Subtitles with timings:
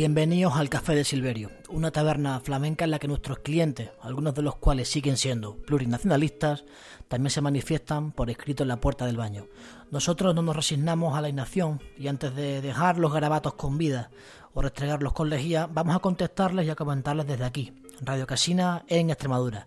[0.00, 4.40] Bienvenidos al Café de Silverio, una taberna flamenca en la que nuestros clientes, algunos de
[4.40, 6.64] los cuales siguen siendo plurinacionalistas,
[7.06, 9.46] también se manifiestan por escrito en la puerta del baño.
[9.90, 14.10] Nosotros no nos resignamos a la inacción y antes de dejar los garabatos con vida
[14.54, 19.10] o restregarlos con lejía, vamos a contestarles y a comentarles desde aquí, Radio Casina en
[19.10, 19.66] Extremadura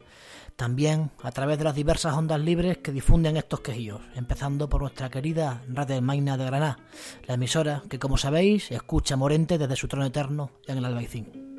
[0.56, 5.10] también a través de las diversas ondas libres que difunden estos quejíos, empezando por nuestra
[5.10, 6.80] querida Radio Magna de Granada,
[7.28, 11.54] la emisora que, como sabéis, escucha Morente desde su trono eterno en el Albaicín.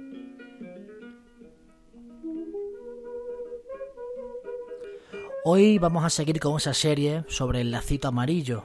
[5.47, 8.65] Hoy vamos a seguir con esa serie sobre el lacito amarillo,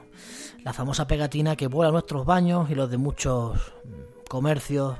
[0.64, 3.74] la famosa pegatina que vuela nuestros baños y los de muchos
[4.30, 4.96] comercios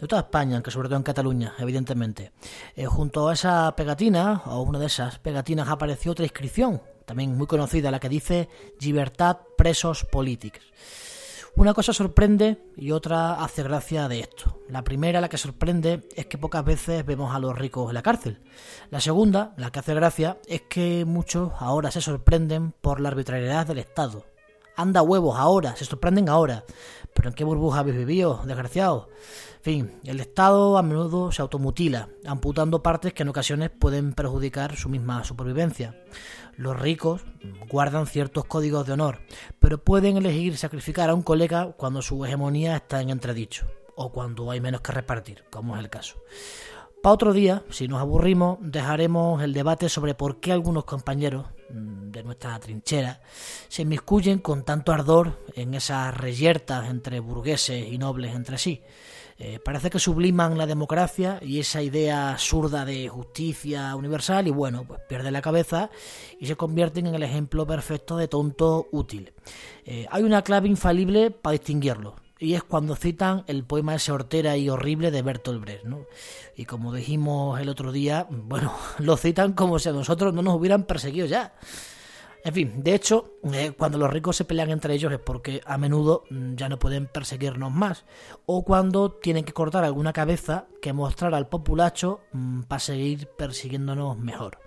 [0.00, 2.32] de toda España, aunque sobre todo en Cataluña, evidentemente.
[2.74, 7.46] Eh, junto a esa pegatina, o una de esas pegatinas, apareció otra inscripción, también muy
[7.46, 8.48] conocida, la que dice
[8.80, 10.62] Libertad Presos Políticos.
[11.56, 14.60] Una cosa sorprende y otra hace gracia de esto.
[14.68, 18.02] La primera, la que sorprende, es que pocas veces vemos a los ricos en la
[18.02, 18.42] cárcel.
[18.90, 23.66] La segunda, la que hace gracia, es que muchos ahora se sorprenden por la arbitrariedad
[23.66, 24.26] del Estado.
[24.76, 26.64] Anda huevos ahora, se sorprenden ahora.
[27.14, 29.06] Pero ¿en qué burbuja habéis vivido, desgraciados?
[29.66, 34.88] fin, el Estado a menudo se automutila, amputando partes que en ocasiones pueden perjudicar su
[34.88, 36.00] misma supervivencia.
[36.56, 37.22] Los ricos
[37.68, 39.22] guardan ciertos códigos de honor,
[39.58, 43.66] pero pueden elegir sacrificar a un colega cuando su hegemonía está en entredicho,
[43.96, 46.14] o cuando hay menos que repartir, como es el caso.
[47.06, 52.10] Para otro día, si nos aburrimos, dejaremos el debate sobre por qué algunos compañeros mm,
[52.10, 53.20] de nuestra trinchera
[53.68, 58.82] se inmiscuyen con tanto ardor en esas reyertas entre burgueses y nobles entre sí.
[59.38, 64.82] Eh, parece que subliman la democracia y esa idea absurda de justicia universal y bueno,
[64.84, 65.90] pues pierde la cabeza
[66.40, 69.32] y se convierten en el ejemplo perfecto de tonto útil.
[69.84, 74.56] Eh, hay una clave infalible para distinguirlo y es cuando citan el poema ese hortera
[74.56, 76.06] y horrible de Bertolt Brecht, ¿no?
[76.54, 80.54] Y como dijimos el otro día, bueno, lo citan como si a nosotros no nos
[80.54, 81.54] hubieran perseguido ya.
[82.44, 85.78] En fin, de hecho, eh, cuando los ricos se pelean entre ellos es porque a
[85.78, 88.04] menudo mm, ya no pueden perseguirnos más,
[88.44, 94.16] o cuando tienen que cortar alguna cabeza que mostrar al populacho mm, para seguir persiguiéndonos
[94.18, 94.60] mejor.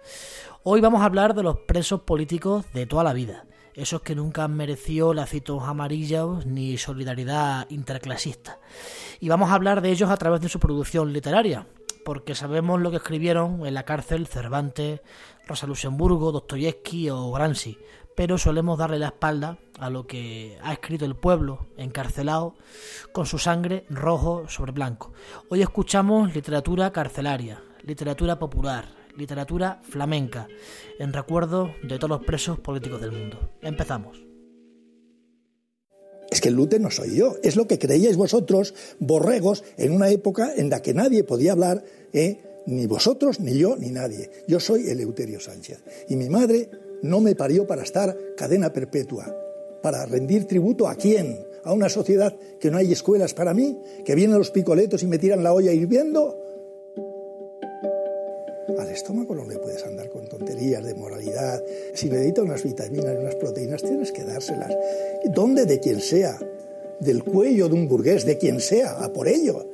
[0.64, 3.46] Hoy vamos a hablar de los presos políticos de toda la vida,
[3.80, 8.60] esos que nunca han merecido lacitos amarillos ni solidaridad interclasista.
[9.22, 11.66] Y vamos a hablar de ellos a través de su producción literaria,
[12.04, 15.00] porque sabemos lo que escribieron en la cárcel Cervantes,
[15.48, 17.78] Rosa Luxemburgo, Dostoyevsky o Gramsci,
[18.18, 22.56] pero solemos darle la espalda a lo que ha escrito el pueblo encarcelado
[23.14, 25.14] con su sangre rojo sobre blanco.
[25.50, 30.47] Hoy escuchamos literatura carcelaria, literatura popular, literatura flamenca,
[30.97, 33.52] en recuerdo de todos los presos políticos del mundo.
[33.62, 34.25] Empezamos.
[36.31, 40.09] Es que el lute no soy yo, es lo que creíais vosotros, borregos, en una
[40.09, 42.38] época en la que nadie podía hablar, ¿eh?
[42.66, 44.30] ni vosotros, ni yo, ni nadie.
[44.47, 45.84] Yo soy Eleuterio Sánchez.
[46.07, 46.69] Y mi madre
[47.01, 49.36] no me parió para estar cadena perpetua,
[49.81, 54.16] para rendir tributo a quién, a una sociedad que no hay escuelas para mí, que
[54.16, 56.38] vienen los picoletos y me tiran la olla hirviendo.
[58.80, 61.62] Al estómago no le puedes andar con tonterías de moralidad.
[61.94, 64.72] Si necesita unas vitaminas y unas proteínas, tienes que dárselas.
[65.36, 65.66] ¿Dónde?
[65.66, 66.40] De quien sea.
[67.00, 69.66] Del cuello de un burgués, de quien sea, a por ello.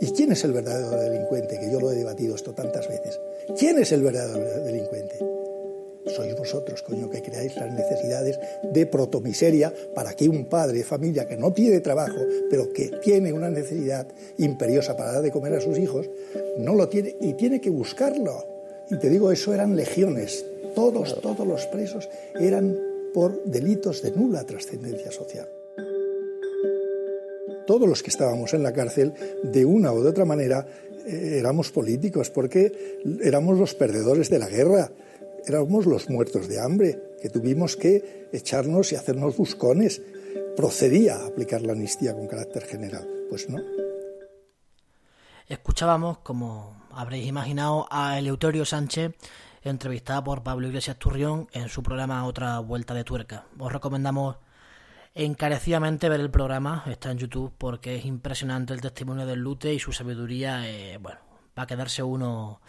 [0.00, 1.58] ¿Y quién es el verdadero delincuente?
[1.58, 3.20] Que yo lo he debatido esto tantas veces.
[3.58, 5.35] ¿Quién es el verdadero delincuente?
[6.16, 8.40] Sois vosotros, coño, que creáis las necesidades
[8.72, 12.16] de protomiseria para que un padre de familia que no tiene trabajo,
[12.48, 16.08] pero que tiene una necesidad imperiosa para dar de comer a sus hijos,
[16.56, 18.46] no lo tiene y tiene que buscarlo.
[18.90, 20.46] Y te digo, eso eran legiones.
[20.74, 22.08] Todos, todos los presos
[22.40, 22.74] eran
[23.12, 25.48] por delitos de nula trascendencia social
[27.66, 29.12] todos los que estábamos en la cárcel,
[29.42, 30.68] de una o de otra manera,
[31.04, 34.92] eh, éramos políticos, porque éramos los perdedores de la guerra,
[35.46, 40.02] éramos los muertos de hambre, que tuvimos que echarnos y hacernos buscones.
[40.56, 43.06] ¿Procedía a aplicar la amnistía con carácter general?
[43.28, 43.58] Pues no.
[45.48, 49.14] Escuchábamos, como habréis imaginado, a Eleuterio Sánchez
[49.62, 53.46] entrevistada por Pablo Iglesias Turrión en su programa Otra Vuelta de Tuerca.
[53.58, 54.36] Os recomendamos
[55.14, 59.78] encarecidamente ver el programa, está en YouTube, porque es impresionante el testimonio del Lute y
[59.78, 61.20] su sabiduría, eh, bueno,
[61.58, 62.60] va a quedarse uno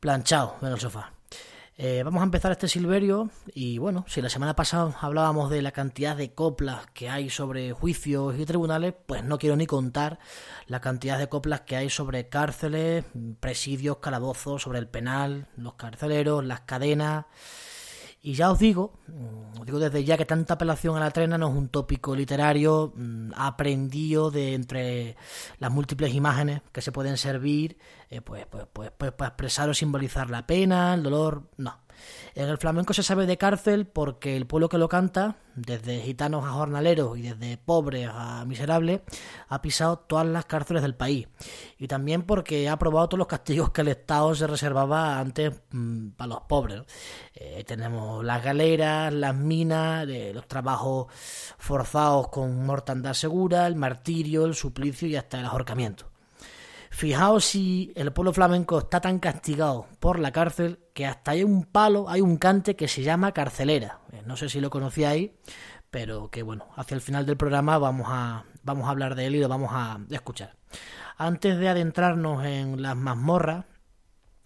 [0.00, 1.13] planchado en el sofá.
[1.76, 5.72] Eh, vamos a empezar este Silverio y bueno, si la semana pasada hablábamos de la
[5.72, 10.20] cantidad de coplas que hay sobre juicios y tribunales, pues no quiero ni contar
[10.68, 13.04] la cantidad de coplas que hay sobre cárceles,
[13.40, 17.24] presidios, calabozos, sobre el penal, los carceleros, las cadenas
[18.26, 21.36] Y ya os digo, mm, os digo desde ya que tanta apelación a la trena
[21.36, 25.16] no es un tópico literario mm, aprendido de entre
[25.58, 27.76] las múltiples imágenes que se pueden servir
[28.08, 31.83] eh, pues, pues, pues, pues, para expresar o simbolizar la pena, el dolor, no.
[32.34, 36.44] En el flamenco se sabe de cárcel porque el pueblo que lo canta, desde gitanos
[36.44, 39.02] a jornaleros y desde pobres a miserables,
[39.48, 41.28] ha pisado todas las cárceles del país.
[41.78, 46.08] Y también porque ha probado todos los castigos que el Estado se reservaba antes mm,
[46.10, 46.82] para los pobres.
[47.34, 51.06] Eh, tenemos las galeras, las minas, eh, los trabajos
[51.58, 56.13] forzados con mortandad segura, el martirio, el suplicio y hasta el ahorcamiento.
[56.94, 61.64] Fijaos si el pueblo flamenco está tan castigado por la cárcel que hasta hay un
[61.64, 63.98] palo, hay un cante que se llama carcelera.
[64.12, 65.32] Eh, no sé si lo conocíais,
[65.90, 69.34] pero que bueno, hacia el final del programa vamos a, vamos a hablar de él
[69.34, 70.54] y lo vamos a escuchar.
[71.18, 73.64] Antes de adentrarnos en las mazmorras,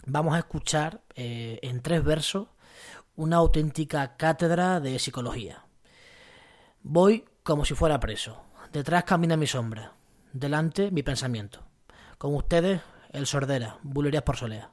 [0.07, 2.49] vamos a escuchar eh, en tres versos
[3.15, 5.67] una auténtica cátedra de psicología.
[6.83, 8.43] Voy como si fuera preso.
[8.73, 9.93] Detrás camina mi sombra.
[10.33, 11.68] Delante mi pensamiento.
[12.19, 12.81] Con ustedes,
[13.11, 14.73] el Sordera, Bulerías por Solea.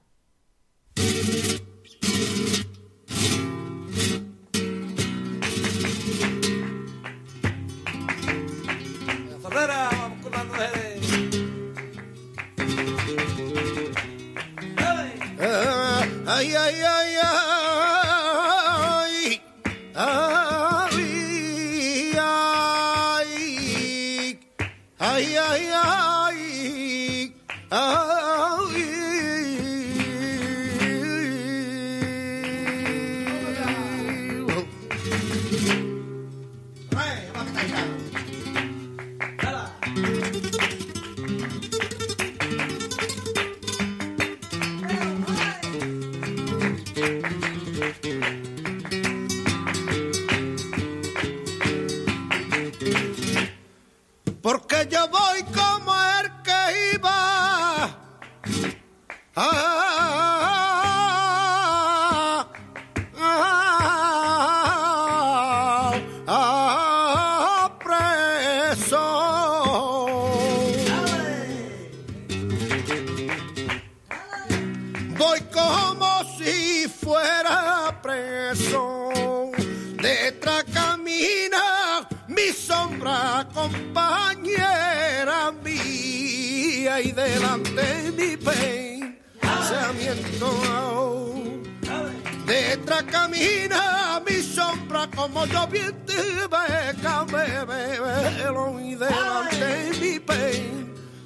[95.51, 96.13] Yo bien te
[96.47, 100.19] beca, me veo, y delante mi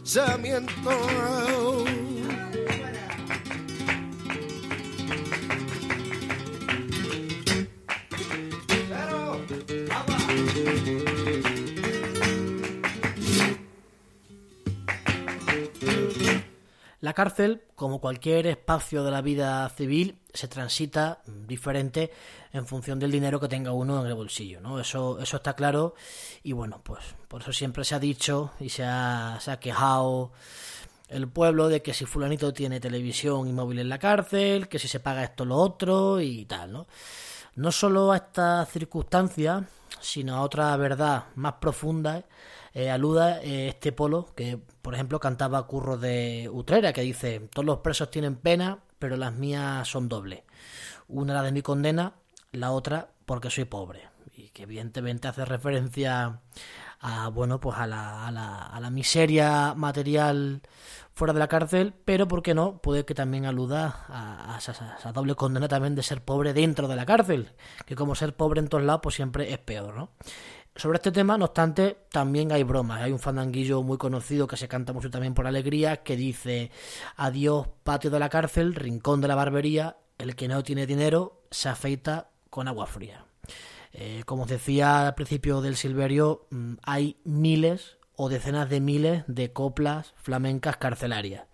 [0.03, 0.91] pensamiento.
[17.09, 22.11] La cárcel, como cualquier espacio de la vida civil, se transita diferente
[22.53, 24.79] en función del dinero que tenga uno en el bolsillo, ¿no?
[24.79, 25.95] Eso, eso está claro
[26.43, 30.33] y bueno, pues por eso siempre se ha dicho y se ha, quejado
[31.07, 34.87] el pueblo de que si fulanito tiene televisión y móvil en la cárcel, que si
[34.87, 36.85] se paga esto lo otro y tal, ¿no?
[37.55, 39.67] No solo a esta circunstancia,
[39.99, 42.23] sino a otra verdad más profunda,
[42.73, 47.65] eh, aluda eh, este polo que, por ejemplo, cantaba Curro de Utrera, que dice, todos
[47.65, 50.43] los presos tienen pena, pero las mías son dobles.
[51.07, 52.13] Una la de mi condena,
[52.51, 54.09] la otra porque soy pobre.
[54.33, 56.41] Y que evidentemente hace referencia
[56.99, 60.61] a, bueno, pues a la, a la, a la miseria material
[61.13, 62.77] fuera de la cárcel, pero ¿por qué no?
[62.81, 66.87] Puede que también aluda a, a a esa doble condena también de ser pobre dentro
[66.87, 67.51] de la cárcel,
[67.85, 70.11] que como ser pobre en todos lados, pues siempre es peor, ¿no?
[70.75, 73.01] Sobre este tema, no obstante, también hay bromas.
[73.01, 76.71] Hay un fandanguillo muy conocido que se canta mucho también por alegría que dice:
[77.17, 81.69] Adiós, patio de la cárcel, rincón de la barbería, el que no tiene dinero se
[81.69, 83.25] afeita con agua fría.
[83.91, 89.23] Eh, como os decía al principio del Silverio, mm, hay miles o decenas de miles
[89.27, 91.45] de coplas flamencas carcelarias.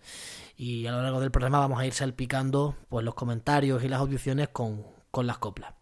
[0.56, 4.00] Y a lo largo del programa vamos a ir salpicando pues, los comentarios y las
[4.00, 5.74] audiciones con, con las coplas.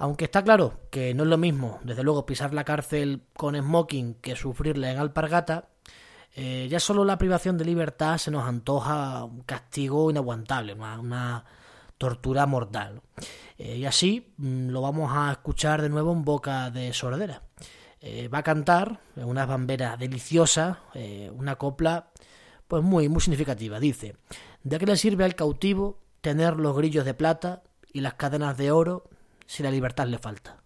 [0.00, 4.14] Aunque está claro que no es lo mismo, desde luego, pisar la cárcel con smoking
[4.14, 5.68] que sufrirla en alpargata,
[6.34, 11.44] eh, ya solo la privación de libertad se nos antoja un castigo inaguantable, una,
[11.98, 13.02] tortura mortal.
[13.58, 17.42] Eh, y así mm, lo vamos a escuchar de nuevo en boca de sordera.
[18.00, 20.78] Eh, va a cantar unas bamberas deliciosas,
[21.34, 22.08] una copla
[22.66, 23.78] pues muy, muy significativa.
[23.78, 24.16] Dice,
[24.62, 28.70] ¿de qué le sirve al cautivo tener los grillos de plata y las cadenas de
[28.70, 29.04] oro
[29.50, 30.56] si la libertad le falta.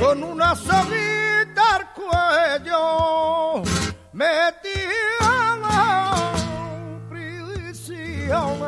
[0.00, 1.13] Con una al
[2.08, 3.62] cuello
[4.12, 6.14] metía la
[7.08, 8.62] prisión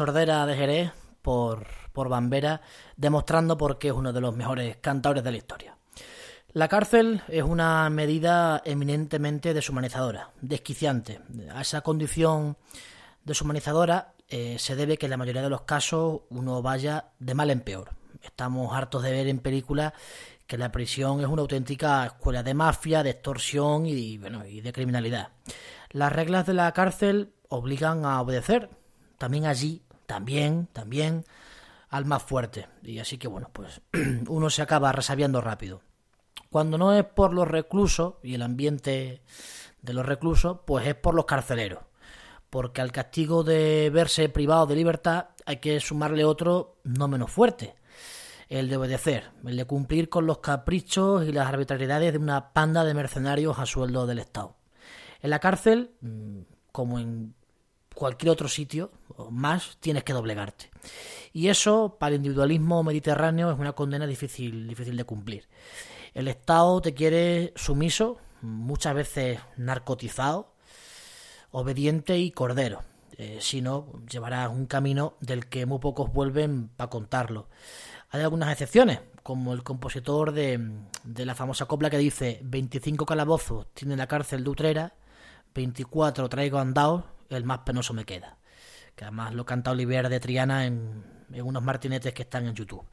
[0.00, 2.62] Sordera de Jerez por, por Bambera,
[2.96, 5.76] demostrando por qué es uno de los mejores cantadores de la historia.
[6.54, 11.20] La cárcel es una medida eminentemente deshumanizadora, desquiciante.
[11.52, 12.56] A esa condición
[13.24, 17.50] deshumanizadora eh, se debe que en la mayoría de los casos uno vaya de mal
[17.50, 17.90] en peor.
[18.22, 19.92] Estamos hartos de ver en películas
[20.46, 25.28] que la prisión es una auténtica escuela de mafia, de extorsión y, de criminalidad.
[25.90, 28.70] Las reglas de la cárcel obligan a obedecer,
[29.18, 31.24] también allí, también, también
[31.88, 32.66] al más fuerte.
[32.82, 33.80] Y así que bueno, pues
[34.28, 35.82] uno se acaba resabiando rápido.
[36.50, 39.22] Cuando no es por los reclusos y el ambiente
[39.82, 41.84] de los reclusos, pues es por los carceleros.
[42.50, 47.76] Porque al castigo de verse privado de libertad hay que sumarle otro no menos fuerte.
[48.48, 52.82] El de obedecer, el de cumplir con los caprichos y las arbitrariedades de una panda
[52.82, 54.56] de mercenarios a sueldo del Estado.
[55.20, 56.40] En la cárcel, mm,
[56.72, 57.36] como en
[57.94, 58.90] cualquier otro sitio,
[59.30, 60.70] más, tienes que doblegarte.
[61.32, 65.48] Y eso, para el individualismo mediterráneo, es una condena difícil, difícil de cumplir.
[66.14, 70.54] El Estado te quiere sumiso, muchas veces narcotizado,
[71.50, 72.82] obediente y cordero.
[73.16, 77.48] Eh, si no, llevarás un camino del que muy pocos vuelven para contarlo.
[78.10, 80.58] Hay algunas excepciones, como el compositor de,
[81.04, 84.94] de la famosa copla que dice 25 calabozos tiene la cárcel de Utrera,
[85.54, 88.39] 24 traigo andados, el más penoso me queda.
[89.00, 91.02] Que además lo canta Olivier de Triana en,
[91.42, 92.84] unos martinetes que están en YouTube.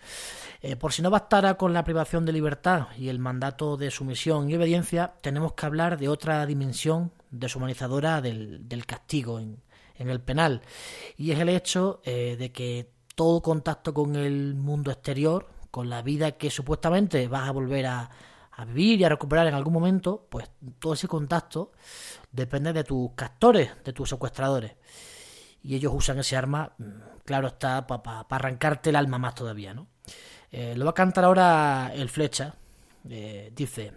[0.62, 4.50] Eh, por si no bastara con la privación de libertad y el mandato de sumisión
[4.50, 9.62] y obediencia, tenemos que hablar de otra dimensión deshumanizadora del, castigo en,
[9.96, 10.62] en, el penal.
[11.18, 16.04] Y es el hecho eh, de que todo contacto con el mundo exterior, con la
[16.04, 18.10] vida que supuestamente vas a volver a,
[18.54, 20.50] a vivir y a recuperar en algún momento, pues
[20.80, 21.74] todo ese contacto
[22.32, 24.72] depende de tus captores, de tus secuestradores.
[25.62, 29.88] Y ellos usan ese arma, mm, claro está, para arrancarte el alma más todavía, ¿no?
[30.52, 32.56] Eh, lo va a cantar ahora el Flecha.
[33.10, 33.94] Eh, dice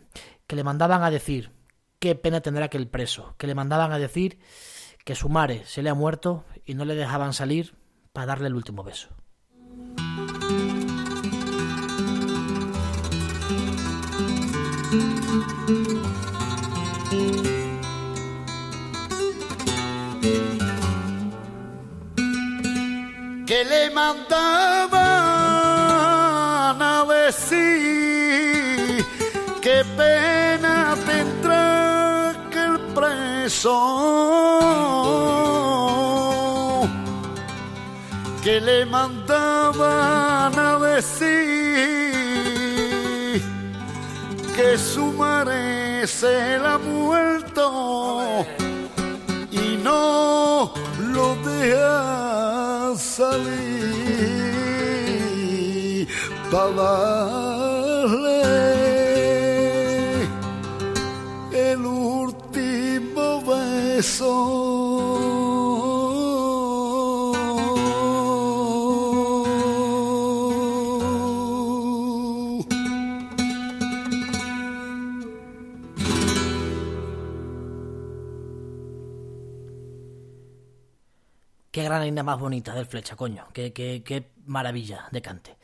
[0.47, 1.51] que le mandaban a decir
[1.99, 4.39] qué pena tendrá que el preso, que le mandaban a decir
[5.05, 7.75] que su madre se le ha muerto y no le dejaban salir
[8.13, 9.09] para darle el último beso.
[23.51, 24.99] Que le mandaban
[26.81, 29.05] a decir
[29.61, 33.77] qué pena tendrá que el preso.
[38.45, 42.13] Que le mandaban a decir
[44.55, 48.47] que su madre se la ha muerto
[49.51, 50.73] y no
[51.15, 51.90] lo deja
[53.21, 53.61] salir
[56.51, 58.43] para darle
[61.53, 64.70] el último beso.
[82.23, 83.49] Más bonita del flecha, coño.
[83.53, 85.57] Qué, qué, qué maravilla de cante.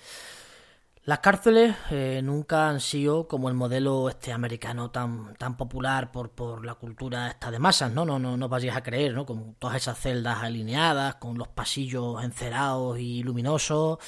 [1.06, 6.30] Las cárceles eh, nunca han sido como el modelo este americano tan, tan popular por,
[6.30, 8.04] por la cultura esta de masas, ¿no?
[8.04, 9.24] No, no, no vayáis a creer, ¿no?
[9.24, 13.98] Con todas esas celdas alineadas, con los pasillos encerados y luminosos,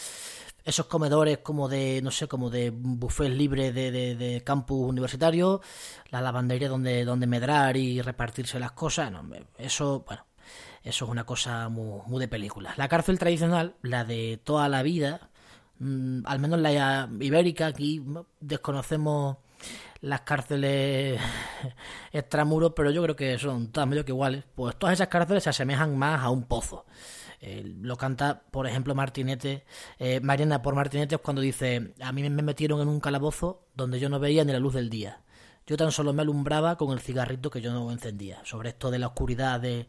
[0.65, 5.61] esos comedores como de, no sé, como de buffet libre de, de, de campus universitario,
[6.11, 9.23] la lavandería donde, donde medrar y repartirse las cosas, no,
[9.57, 10.25] eso, bueno,
[10.89, 12.73] eso es una cosa muy, muy de película.
[12.79, 15.29] La cárcel tradicional, la de toda la vida,
[15.81, 18.27] mm, al menos la ibérica, aquí ¿no?
[18.41, 19.37] desconocemos
[20.01, 21.21] las cárceles
[22.13, 24.45] extramuros, pero yo creo que son todas medio que iguales.
[24.55, 26.87] Pues todas esas cárceles se asemejan más a un pozo.
[27.41, 29.65] Lo canta, por ejemplo, Martinete,
[29.99, 34.09] eh, Mariana por Martinete cuando dice, a mí me metieron en un calabozo donde yo
[34.09, 35.21] no veía ni la luz del día.
[35.67, 38.41] Yo tan solo me alumbraba con el cigarrito que yo no encendía.
[38.45, 39.87] Sobre esto de la oscuridad de,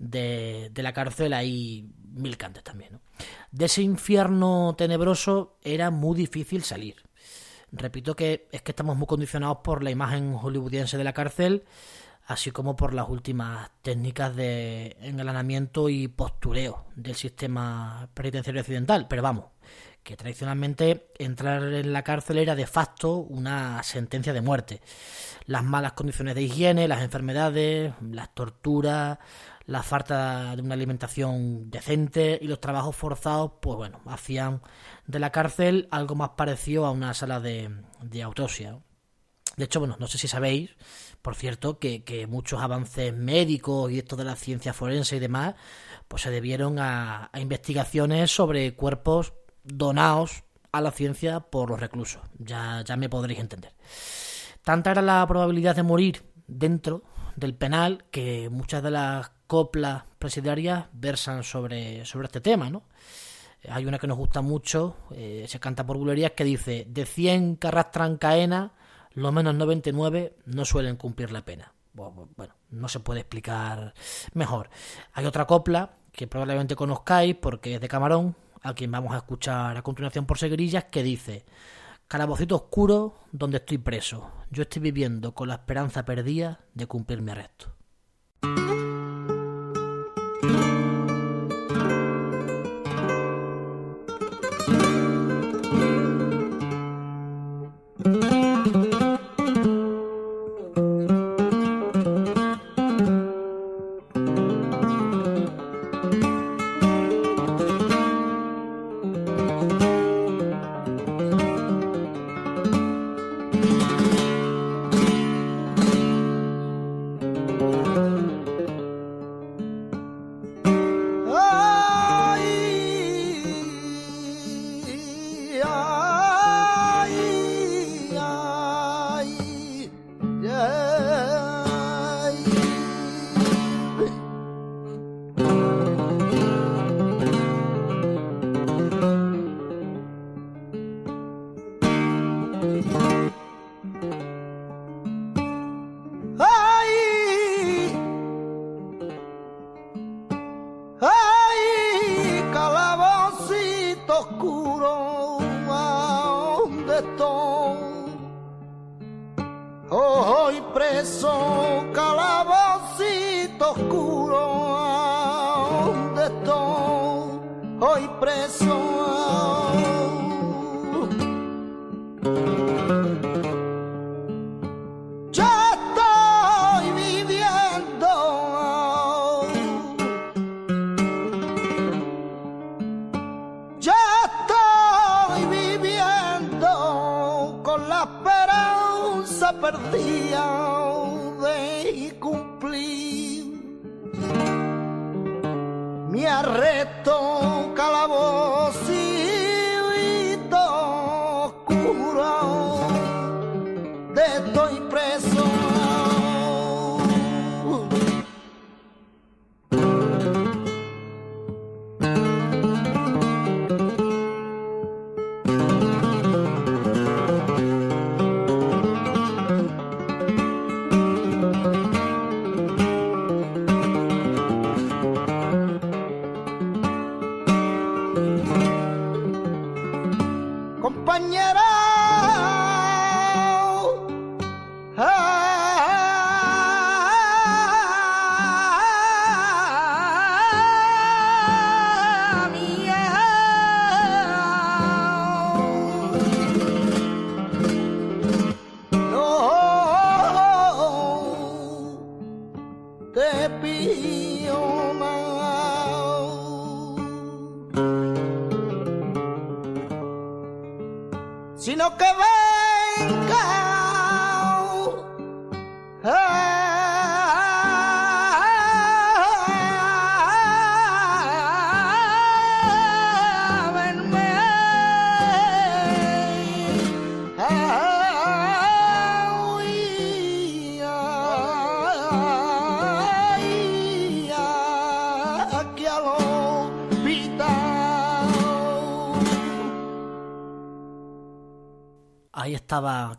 [0.00, 2.94] de, la cárcel hay mil cantes también.
[2.94, 3.00] ¿no?
[3.52, 6.96] De ese infierno tenebroso era muy difícil salir.
[7.70, 11.64] Repito que es que estamos muy condicionados por la imagen hollywoodiense de la cárcel,
[12.30, 19.08] así como por las últimas técnicas de engalanamiento y postureo del sistema penitenciario occidental.
[19.08, 19.46] Pero vamos,
[20.04, 24.80] que tradicionalmente entrar en la cárcel era de facto una sentencia de muerte.
[25.46, 29.18] Las malas condiciones de higiene, las enfermedades, las torturas,
[29.66, 34.62] la falta de una alimentación decente y los trabajos forzados, pues bueno, hacían
[35.08, 38.78] de la cárcel algo más parecido a una sala de, de autopsia.
[39.56, 40.70] De hecho, bueno, no sé si sabéis,
[41.22, 45.54] por cierto, que, muchos avances médicos y esto de la ciencia forense y demás,
[46.08, 49.32] pues se debieron a, investigaciones sobre cuerpos
[49.64, 52.22] donados a la ciencia por los reclusos.
[52.38, 53.72] Ya, ya me podréis entender.
[54.62, 57.02] Tanta era la probabilidad de morir dentro
[57.36, 62.84] del penal que muchas de las coplas presidiarias versan sobre, sobre este tema, ¿no?
[63.68, 67.56] Hay una que nos gusta mucho, eh, se canta por bulerías, que dice, de 100
[67.56, 68.16] que arrastran
[69.12, 71.72] lo menos 99 no suelen cumplir la pena.
[71.92, 73.94] Bueno, no se puede explicar
[74.32, 74.70] mejor.
[75.12, 79.76] Hay otra copla que probablemente conozcáis porque es de Camarón, a quien vamos a escuchar
[79.76, 81.44] a continuación por seguirillas, que dice,
[82.08, 87.30] Calabocito oscuro donde estoy preso, yo estoy viviendo con la esperanza perdida de cumplir mi
[87.30, 87.72] arresto.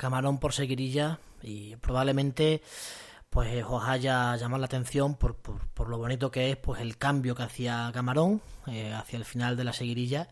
[0.02, 2.64] Camarón por seguirilla y probablemente
[3.30, 6.98] pues os haya llamado la atención por, por, por lo bonito que es pues el
[6.98, 10.28] cambio que hacía Camarón eh, hacia el final de la seguirilla.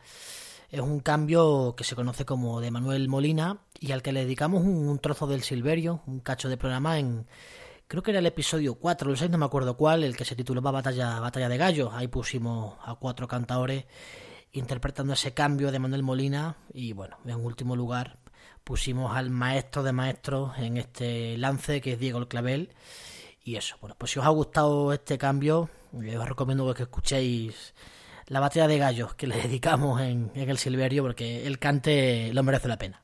[0.72, 4.64] Es un cambio que se conoce como de Manuel Molina y al que le dedicamos
[4.64, 7.28] un, trozo del Silverio, un cacho de programa en,
[7.88, 10.26] creo que era el episodio 4 o el 6, no me acuerdo cuál, el que
[10.26, 11.92] se titulaba Batalla, Batalla de Gallos.
[11.94, 13.86] Ahí pusimos a cuatro cantadores
[14.52, 18.19] interpretando ese cambio de Manuel Molina y bueno, en último lugar
[18.70, 22.70] pusimos al maestro de maestros en este lance que es Diego el Clavel
[23.44, 25.72] y eso, bueno, pues si os ha gustado este cambio,
[26.04, 27.74] eh, os recomiendo que escuchéis
[28.28, 32.68] la batalla de gallos que le dedicamos en, el Silverio porque el cante lo merece
[32.68, 33.02] la pena.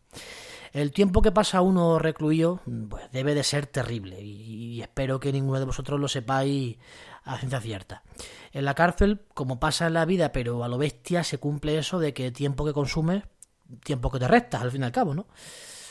[0.72, 5.58] El tiempo que pasa uno recluido pues debe de ser terrible y, espero que ninguno
[5.58, 6.78] de vosotros lo sepáis
[7.24, 8.04] a ciencia cierta.
[8.52, 11.98] En la cárcel, como pasa en la vida, pero a lo bestia, se cumple eso
[11.98, 13.24] de que tiempo que consumes,
[13.84, 15.28] tiempo que te restas, al fin y al cabo, ¿no?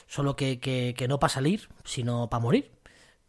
[0.06, 2.72] Solo que, que, no para salir, sino para morir.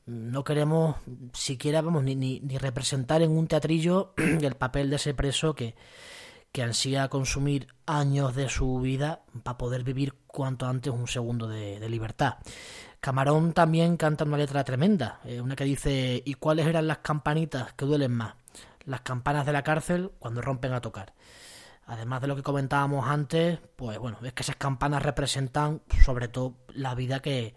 [0.06, 0.98] No queremos
[1.34, 5.76] siquiera, vamos, ni, ni, representar en un teatrillo el papel de ese preso que,
[6.52, 11.80] que ansía consumir años de su vida para poder vivir cuanto antes un segundo de,
[11.80, 12.36] de libertad.
[13.06, 17.74] Camarón también canta una letra tremenda, eh, una que dice ¿y cuáles eran las campanitas
[17.74, 18.34] que duelen más?
[18.84, 21.14] Las campanas de la cárcel cuando rompen a tocar.
[21.88, 26.56] Además de lo que comentábamos antes, pues bueno, es que esas campanas representan sobre todo
[26.70, 27.54] la vida que,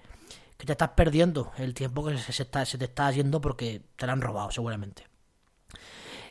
[0.58, 4.06] que te estás perdiendo, el tiempo que se, está, se te está yendo porque te
[4.06, 5.06] la han robado seguramente.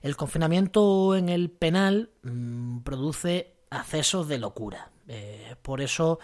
[0.02, 4.92] El confinamiento en el penal mmm, produce accesos de locura.
[5.08, 6.20] Eh, por eso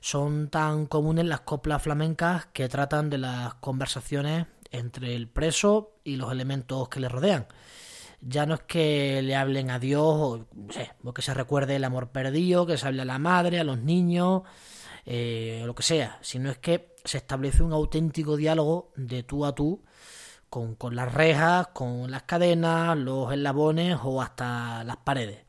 [0.00, 6.16] son tan comunes las coplas flamencas que tratan de las conversaciones entre el preso y
[6.16, 7.46] los elementos que le rodean.
[8.20, 11.76] Ya no es que le hablen a Dios o, no sé, o que se recuerde
[11.76, 14.42] el amor perdido, que se hable a la madre, a los niños,
[15.06, 19.54] eh, lo que sea, sino es que se establece un auténtico diálogo de tú a
[19.54, 19.84] tú
[20.50, 25.46] con, con las rejas, con las cadenas, los eslabones o hasta las paredes.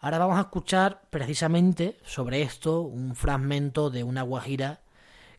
[0.00, 4.82] Ahora vamos a escuchar precisamente sobre esto un fragmento de una guajira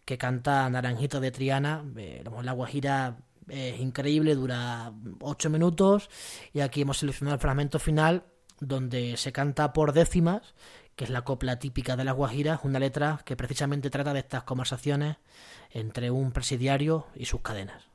[0.03, 1.85] que canta Naranjito de Triana.
[1.97, 3.17] Eh, la guajira
[3.49, 6.09] es increíble, dura 8 minutos
[6.53, 8.25] y aquí hemos seleccionado el fragmento final
[8.59, 10.55] donde se canta por décimas,
[10.95, 14.43] que es la copla típica de las guajiras, una letra que precisamente trata de estas
[14.43, 15.17] conversaciones
[15.69, 17.86] entre un presidiario y sus cadenas.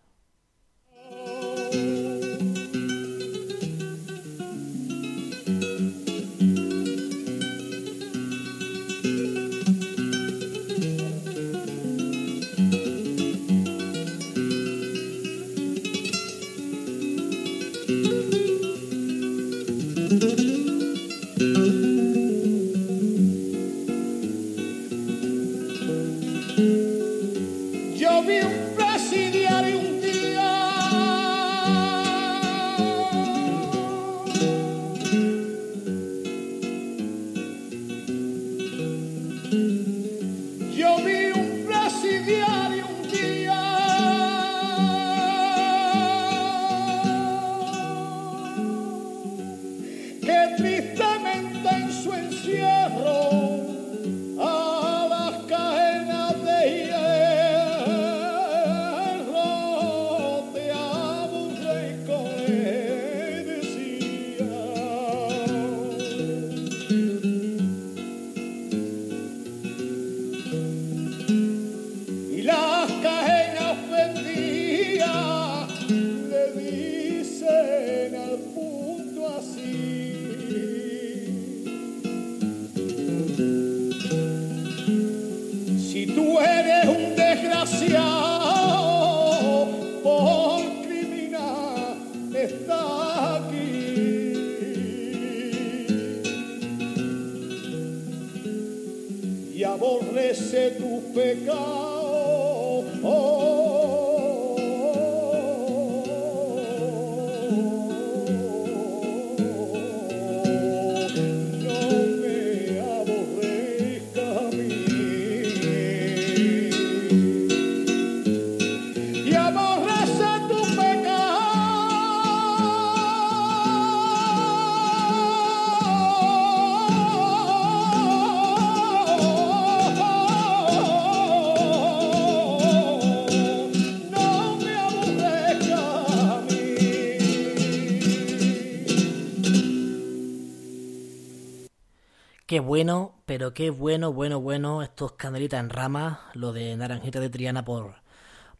[143.33, 147.95] Pero qué bueno, bueno, bueno estos candelitas en ramas, lo de Naranjita de Triana por,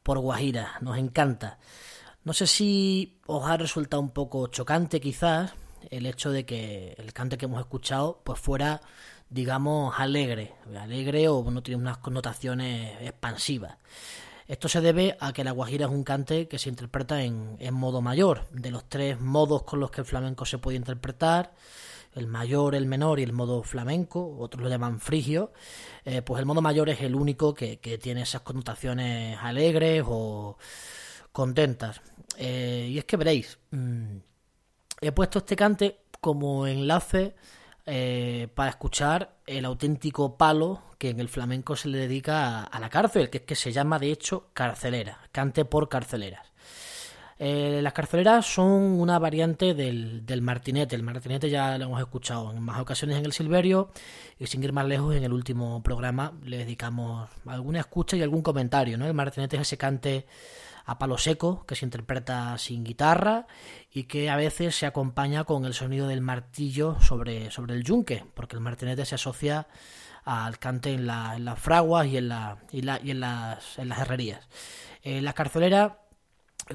[0.03, 1.59] por Guajira, nos encanta.
[2.25, 5.53] No sé si os ha resultado un poco chocante quizás
[5.91, 8.81] el hecho de que el cante que hemos escuchado pues fuera,
[9.29, 13.77] digamos, alegre, alegre o no tiene unas connotaciones expansivas.
[14.49, 17.75] Esto se debe a que la guajira es un cante que se interpreta en, en
[17.75, 18.49] modo mayor.
[18.53, 21.53] De los tres modos con los que el flamenco se puede interpretar,
[22.15, 25.53] el mayor, el menor y el modo flamenco, otros lo llaman frigio,
[26.05, 30.59] eh, pues el modo mayor es el único que, que tiene esas connotaciones alegres o
[31.33, 32.01] contentas.
[32.37, 34.17] Eh, y es que veréis, mm,
[35.01, 37.35] he puesto este cante como enlace
[37.85, 42.81] eh, para escuchar el auténtico palo que en el flamenco se le dedica a, a
[42.81, 46.52] la cárcel, que es que se llama de hecho carcelera, cante por carceleras.
[47.45, 50.95] Eh, las carceleras son una variante del, del martinete.
[50.95, 53.91] El martinete ya lo hemos escuchado en más ocasiones en el Silverio
[54.39, 58.43] y sin ir más lejos en el último programa le dedicamos alguna escucha y algún
[58.43, 58.97] comentario.
[58.97, 59.07] ¿no?
[59.09, 60.25] El martinete es ese cante
[60.85, 63.49] a palo seco que se interpreta sin guitarra
[63.93, 68.25] y que a veces se acompaña con el sonido del martillo sobre, sobre el yunque,
[68.35, 69.67] porque el martinete se asocia
[70.25, 73.99] al cante en, la- en las fraguas y en, la, y en las, en las
[73.99, 74.47] herrerías.
[75.03, 75.99] Eh, la carcelera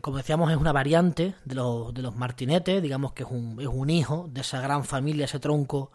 [0.02, 3.68] como decíamos, es una variante de los, de los martinetes, digamos que es un, es
[3.68, 5.92] un hijo de esa gran familia, ese tronco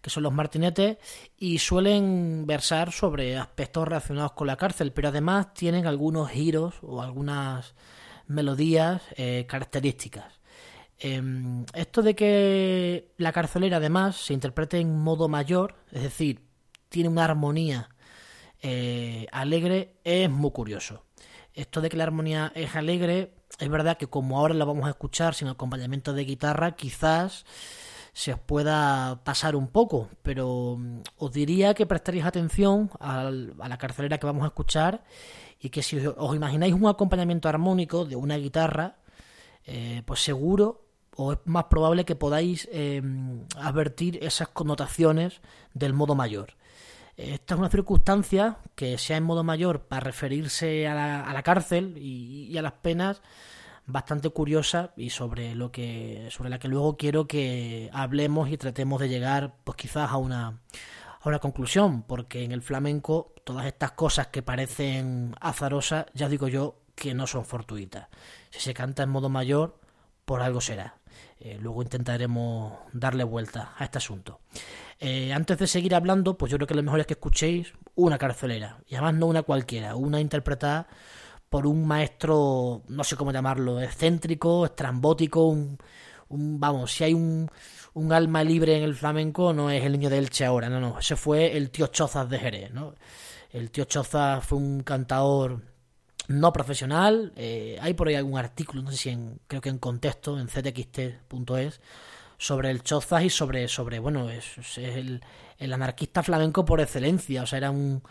[0.00, 0.96] que son los martinetes,
[1.36, 7.02] y suelen versar sobre aspectos relacionados con la cárcel, pero además tienen algunos giros o
[7.02, 7.74] algunas
[8.26, 10.40] melodías eh, características.
[10.98, 16.42] Em, esto de que la carcelera además se interprete en modo mayor, es decir,
[16.88, 17.88] tiene una armonía
[18.62, 21.04] eh, alegre, es muy curioso.
[21.54, 24.90] Esto de que la armonía es alegre, es verdad que como ahora la vamos a
[24.90, 27.44] escuchar sin acompañamiento de guitarra, quizás
[28.12, 33.78] se os pueda pasar un poco, pero mm, os diría que prestaréis atención a la
[33.78, 35.04] carcelera que vamos a escuchar
[35.60, 38.96] y que si os, imagináis un acompañamiento armónico de una guitarra,
[39.64, 40.86] eh, pues seguro
[41.16, 43.02] o es más probable que podáis eh,
[43.56, 45.40] advertir esas connotaciones
[45.74, 46.54] del modo mayor.
[47.16, 51.42] Esta es una circunstancia que sea en modo mayor para referirse a la, a la
[51.42, 53.22] cárcel y, a las penas
[53.86, 59.00] bastante curiosa y sobre lo que sobre la que luego quiero que hablemos y tratemos
[59.00, 60.60] de llegar pues quizás a una
[61.20, 66.46] a una conclusión porque en el flamenco todas estas cosas que parecen azarosas ya digo
[66.46, 68.08] yo que no son fortuitas.
[68.50, 69.80] Si se canta en modo mayor
[70.24, 70.98] por algo será.
[71.40, 74.40] Eh, luego intentaremos darle vuelta a este asunto
[75.00, 78.18] eh, antes de seguir hablando, pues yo creo que lo mejor es que escuchéis una
[78.18, 80.88] carcelera, y además no una cualquiera, una interpretada
[81.48, 85.78] por un maestro, no sé cómo llamarlo, excéntrico, estrambótico, un,
[86.28, 87.50] vamos, si hay un,
[87.94, 90.98] un alma libre en el flamenco, no es el niño de Elche ahora, no, no,
[90.98, 92.94] ese fue el tío Chozas de Jerez, ¿no?
[93.50, 95.62] El tío Chozas fue un cantador
[96.28, 99.78] no profesional, eh, hay por ahí algún artículo, no sé si en, creo que en
[99.78, 101.80] contexto, en ctxt.es,
[102.40, 105.22] sobre el Chozas y sobre, sobre bueno, es, el,
[105.58, 108.02] el anarquista flamenco por excelencia, o sea, era un,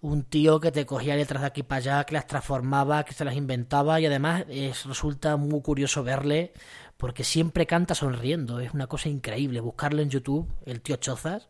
[0.00, 3.24] un tío que te cogía letras de aquí para allá, que las transformaba, que se
[3.24, 6.52] las inventaba y además es, resulta muy curioso verle
[6.96, 11.48] porque siempre canta sonriendo, es una cosa increíble buscarlo en YouTube, el tío Chozas.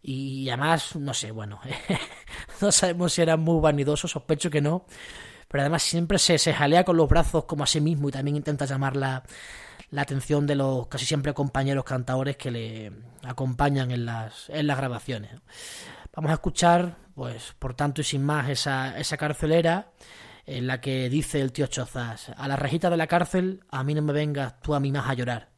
[0.00, 1.60] Y además, no sé, bueno,
[2.60, 4.86] no sabemos si era muy vanidoso, sospecho que no,
[5.48, 8.36] pero además siempre se, se jalea con los brazos como a sí mismo y también
[8.36, 9.24] intenta llamar la,
[9.90, 14.76] la atención de los casi siempre compañeros cantadores que le acompañan en las, en las
[14.76, 15.32] grabaciones.
[16.14, 19.92] Vamos a escuchar, pues, por tanto y sin más, esa, esa carcelera
[20.46, 23.94] en la que dice el tío Chozas, a la rejita de la cárcel, a mí
[23.94, 25.50] no me vengas tú a mí más a llorar,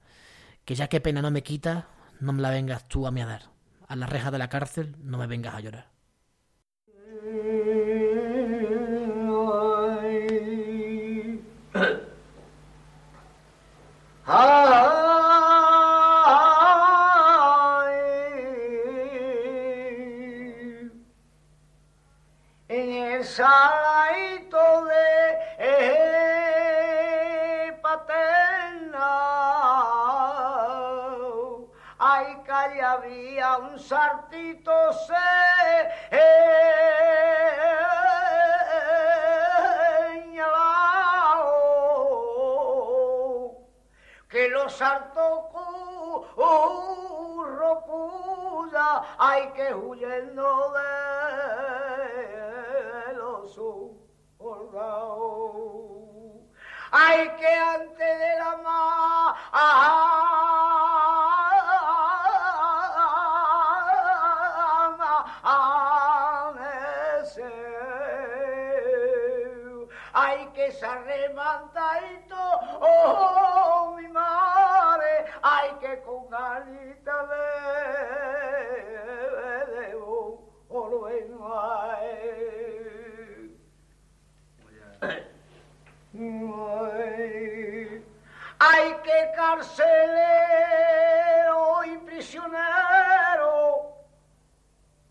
[0.64, 1.86] que ya que pena no me quita,
[2.18, 3.42] no me la vengas tú a mí a dar.
[3.86, 5.86] A la reja de la cárcel no me vengas a llorar.
[14.26, 14.50] Ay,
[22.68, 26.92] en el salaito de eh,
[27.82, 29.10] paterna,
[31.98, 36.69] ay, allí había un sartito señalado
[46.34, 50.82] curro puya, hay que huyendo de
[53.14, 53.52] los
[54.38, 55.10] soldados.
[56.92, 60.39] Hay que antes de la amanecer,
[89.50, 90.54] carcelero
[91.84, 93.92] y prisionero.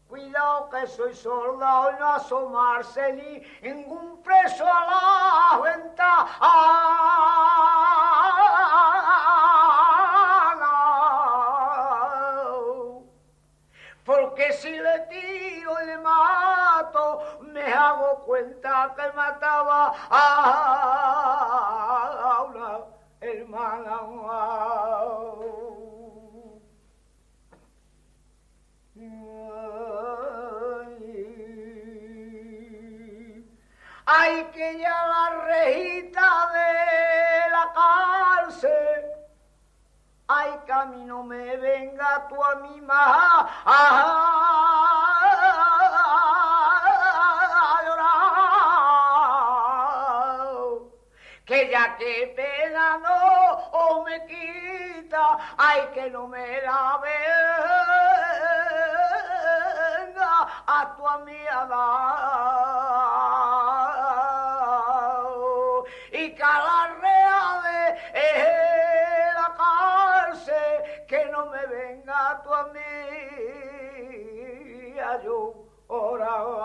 [0.08, 6.30] Cuidado que soy soldado y no asomarse ni ningún preso a la ventana.
[14.06, 21.49] Porque si le tiro y le mato, me hago cuenta que mataba a.
[34.06, 38.70] Hay que ya la rejita de la cárcel.
[40.28, 44.49] Ay, camino me venga tú a mi más a
[51.50, 53.18] Que ya que pena no
[53.72, 57.48] o me quita, ay, que no me la venga
[60.68, 62.20] a tu a mí a dar.
[66.12, 67.96] Y que a la real de
[69.34, 72.80] la cárcel, que no me venga a mí
[75.00, 76.60] a llorar.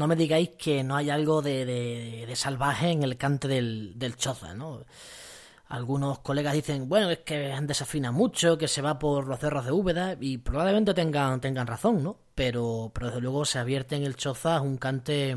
[0.00, 4.16] No me digáis que no hay algo de, de- salvaje en el cante del, del
[4.16, 4.84] choza, ¿no?
[5.68, 9.72] Algunos colegas dicen, bueno, es que desafina mucho, que se va por los cerros de
[9.72, 12.16] Úbeda, y probablemente tengan, tengan razón, ¿no?
[12.34, 15.36] Pero, pero desde luego se advierte en el choza un cante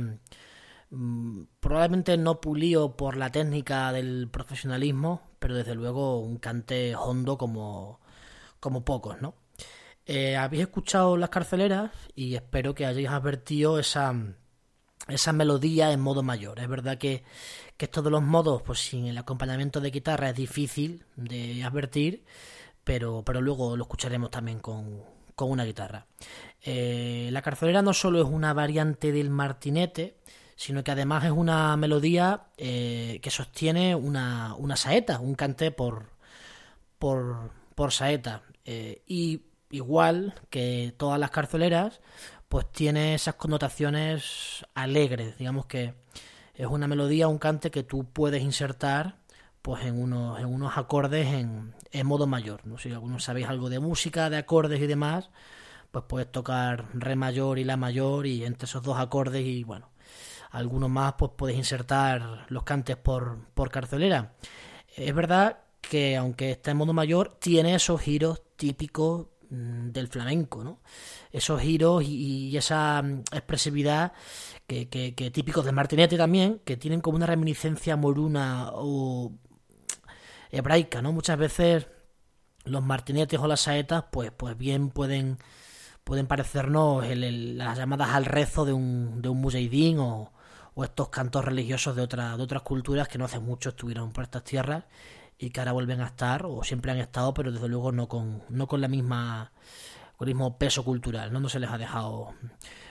[0.89, 7.37] mm, probablemente no pulido por la técnica del profesionalismo, pero desde luego un cante hondo
[7.37, 7.99] como,
[8.59, 9.35] como pocos, ¿no?
[10.05, 14.13] Eh, habéis escuchado las carceleras y espero que hayáis advertido esa,
[15.07, 16.59] esa melodía en modo mayor.
[16.59, 17.23] Es verdad que,
[17.77, 22.23] que esto de los modos, pues sin el acompañamiento de guitarra es difícil de advertir,
[22.83, 25.01] pero, pero luego lo escucharemos también con,
[25.35, 26.05] con una guitarra.
[26.61, 30.17] Eh, la carcelera no solo es una variante del martinete,
[30.55, 36.11] sino que además es una melodía eh, que sostiene una, una saeta, un cante por,
[36.99, 38.43] por, por saeta.
[38.65, 39.41] Eh, y
[39.71, 41.99] igual que todas las carceleras,
[42.53, 45.95] pues tiene esas connotaciones alegres, digamos que
[46.53, 49.15] Es una melodía, un cante que tú puedes insertar
[49.63, 52.61] pues en unos, en unos acordes en, en modo mayor.
[52.67, 52.77] ¿no?
[52.77, 55.31] Si algunos sabéis algo de música, de acordes y demás,
[55.89, 59.89] pues puedes tocar re mayor y la mayor y entre esos dos acordes y bueno,
[60.51, 64.35] algunos más pues puedes insertar los cantes por, por carcelera.
[64.95, 70.79] Es verdad que aunque está en modo mayor, tiene esos giros típicos del flamenco, ¿no?
[71.31, 74.13] Esos giros y, esa mm, expresividad
[74.67, 79.31] que, que, típicos de Martinete también, que tienen como una reminiscencia moruna o
[80.51, 81.11] hebraica, ¿no?
[81.11, 81.87] Muchas veces
[82.65, 85.37] los martinetes o las saetas, pues, pues bien pueden,
[86.03, 90.31] pueden parecernos las llamadas al rezo de un, de un o,
[90.75, 94.23] o estos cantos religiosos de, otra, de otras culturas que no hace mucho estuvieron por
[94.23, 94.85] estas tierras
[95.37, 98.43] y que ahora vuelven a estar o siempre han estado pero desde luego no con,
[98.49, 99.51] no con la misma
[100.17, 101.39] con el mismo peso cultural, ¿no?
[101.39, 102.33] no se les ha dejado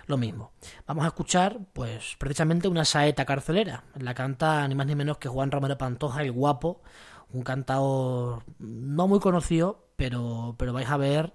[0.07, 0.53] lo mismo.
[0.87, 3.85] Vamos a escuchar, pues, precisamente una saeta carcelera.
[3.99, 6.83] La canta ni más ni menos que Juan Romero Pantoja, el guapo,
[7.33, 11.33] un cantador no muy conocido, pero, pero vais a ver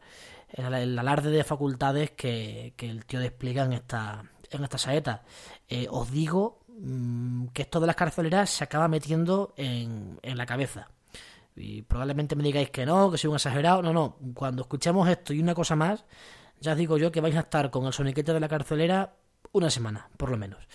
[0.49, 5.23] el, alarde de facultades que, que, el tío despliega en esta, en esta saeta.
[5.67, 10.45] Eh, os digo mm, que esto de las carceleras se acaba metiendo en, en la
[10.45, 10.89] cabeza.
[11.57, 13.81] Y probablemente me digáis que no, que soy un exagerado.
[13.81, 14.17] No, no.
[14.33, 16.05] Cuando escuchemos esto y una cosa más,
[16.59, 19.15] ya os digo yo que vais a estar con el soniquete de la carcelera
[19.51, 20.67] una semana, por lo menos.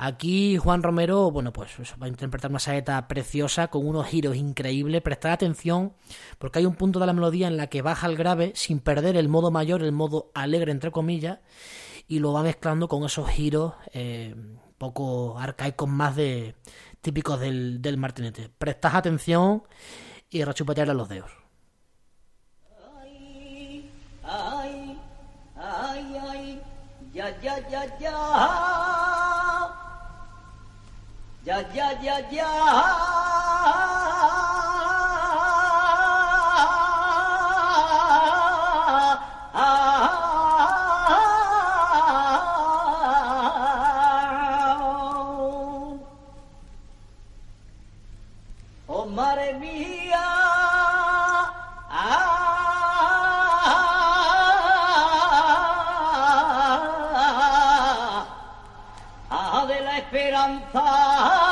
[0.00, 5.02] Aquí Juan Romero, bueno, pues va a interpretar una saeta preciosa con unos giros increíbles.
[5.02, 5.94] Prestad atención
[6.38, 9.16] porque hay un punto de la melodía en la que baja el grave sin perder
[9.16, 11.40] el modo mayor, el modo alegre, entre comillas,
[12.06, 14.36] y lo va mezclando con esos giros eh,
[14.78, 16.54] poco arcaicos más de
[17.00, 18.50] típicos del, del martinete.
[18.56, 19.64] Prestad atención
[20.30, 21.30] y rechupetearle los dedos.
[24.24, 24.60] Ay,
[27.12, 29.18] ya, ya, ya, ya
[31.48, 32.48] ya, ya, ya, ya.
[39.54, 39.87] Oh,
[60.48, 61.47] la esperanza.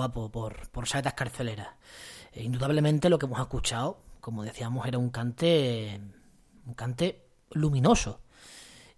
[0.00, 1.68] Guapo por, por Saetas Carceleras.
[2.32, 6.00] E indudablemente lo que hemos escuchado, como decíamos, era un cante,
[6.64, 8.22] un cante luminoso.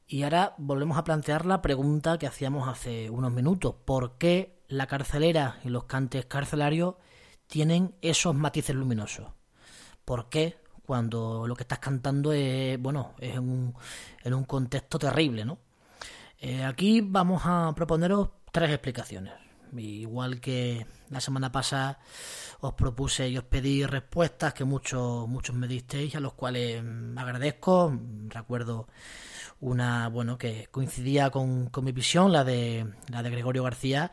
[0.07, 3.75] Y ahora volvemos a plantear la pregunta que hacíamos hace unos minutos.
[3.85, 6.95] ¿Por qué la carcelera y los cantes carcelarios
[7.49, 9.27] tienen esos matices luminosos?
[10.05, 13.75] ¿Por qué cuando lo que estás cantando es, bueno, es en un,
[14.23, 15.59] en un contexto terrible, ¿no?
[16.39, 19.41] Eh, aquí vamos a proponeros tres explicaciones.
[19.77, 21.99] Igual que la semana pasada
[22.61, 26.83] os propuse y os pedí respuestas que muchos, muchos me disteis, a los cuales
[27.16, 27.99] agradezco.
[28.29, 28.89] Recuerdo
[29.61, 34.11] una, bueno, que coincidía con, con mi visión, la de, la de Gregorio García,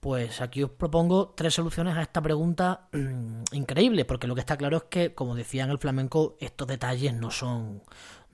[0.00, 4.56] pues aquí os propongo tres soluciones a esta pregunta mm, increíble, porque lo que está
[4.56, 7.82] claro es que, como decía en el flamenco, estos detalles no son,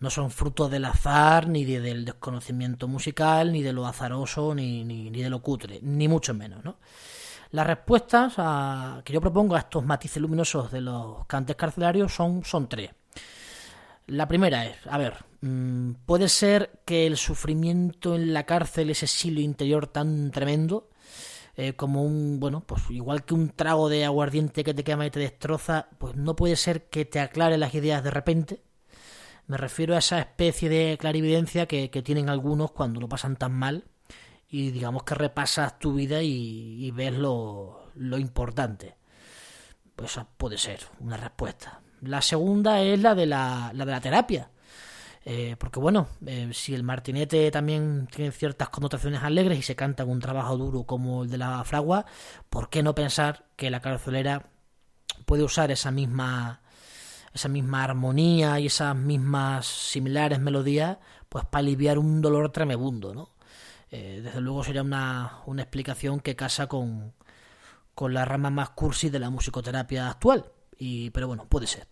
[0.03, 5.11] no son fruto del azar, ni del desconocimiento musical, ni de lo azaroso, ni, ni,
[5.11, 6.77] de lo cutre, ni mucho menos, ¿no?
[7.53, 8.35] Las respuestas
[9.05, 12.91] que yo propongo a estos matices luminosos de los cantes carcelarios son, son tres.
[14.07, 19.05] La primera es, a ver, mm, puede ser que el sufrimiento en la cárcel, ese
[19.05, 20.89] exilio interior tan tremendo,
[21.55, 25.11] eh, como un, bueno, pues igual que un trago de aguardiente que te quema y
[25.11, 28.63] te destroza, pues no puede ser que te aclare las ideas de repente.
[29.47, 33.85] Me refiero a esa especie de clarividencia que, tienen algunos cuando lo pasan tan mal
[34.49, 38.97] y digamos que repasas tu vida y, y ves lo, lo importante.
[39.97, 41.81] Pues esa puede ser una respuesta.
[42.03, 44.51] La segunda es la de la, la de la terapia.
[45.25, 50.03] Eh, porque bueno, eh, si el martinete también tiene ciertas connotaciones alegres y se canta
[50.03, 52.07] en un trabajo duro como el de la fragua,
[52.51, 54.51] ¿por qué no pensar que la carcelera
[55.25, 56.62] puede usar esa misma
[57.33, 63.31] esa misma armonía y esas mismas similares melodías pues para aliviar un dolor tremebundo, ¿no?
[63.91, 67.13] Eh, desde luego sería una, una explicación que casa con,
[67.95, 70.47] con la rama más cursi de la musicoterapia actual.
[70.79, 71.87] Y, pero bueno, puede ser.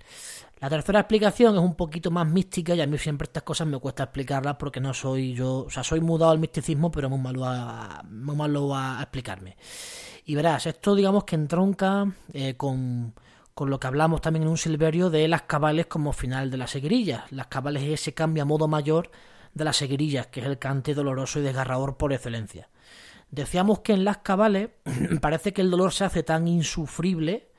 [0.61, 3.79] La tercera explicación es un poquito más mística y a mí siempre estas cosas me
[3.79, 7.45] cuesta explicarlas porque no soy yo, o sea, soy mudado al misticismo, pero muy malo
[7.45, 9.57] a, muy malo a explicarme.
[10.25, 13.15] Y verás, esto digamos que entronca eh, con,
[13.55, 16.71] con lo que hablamos también en un silverio de las cabales como final de las
[16.71, 17.31] seguirillas.
[17.33, 19.11] Las cabales es ese cambio a modo mayor
[19.55, 22.69] de las seguirillas, que es el cante doloroso y desgarrador por excelencia.
[23.31, 24.71] Decíamos que en las cabales
[25.21, 27.51] parece que el dolor se hace tan insufrible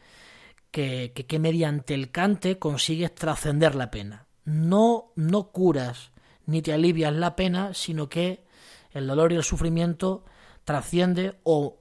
[0.71, 4.27] que, que, que mediante el cante consigues trascender la pena.
[4.45, 6.11] No, no curas
[6.45, 8.45] ni te alivias la pena, sino que
[8.91, 10.25] el dolor y el sufrimiento
[10.63, 11.79] trasciende o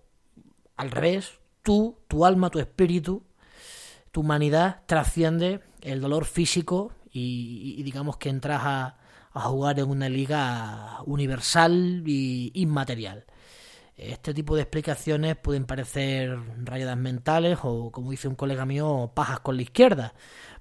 [0.76, 3.24] al revés, tú, tu alma, tu espíritu,
[4.12, 8.96] tu humanidad trasciende el dolor físico y, digamos que entras a,
[9.32, 13.24] a, jugar en una liga universal y inmaterial.
[13.96, 19.40] Este tipo de explicaciones pueden parecer rayadas mentales o, como dice un colega mío, pajas
[19.40, 20.14] con la izquierda,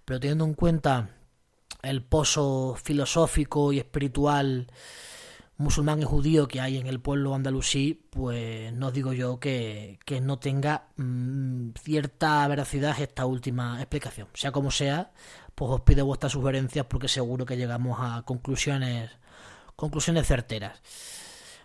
[0.04, 1.10] pero teniendo en cuenta
[1.82, 4.68] el pozo filosófico y espiritual
[5.60, 10.22] musulmán y judío que hay en el pueblo andalusí, pues no digo yo que, que
[10.22, 14.30] no tenga mmm, cierta veracidad esta última explicación.
[14.34, 15.12] Sea como sea,
[15.56, 19.12] pues os pido vuestras sugerencias porque seguro que llegamos a conclusiones,
[19.76, 20.82] conclusiones certeras.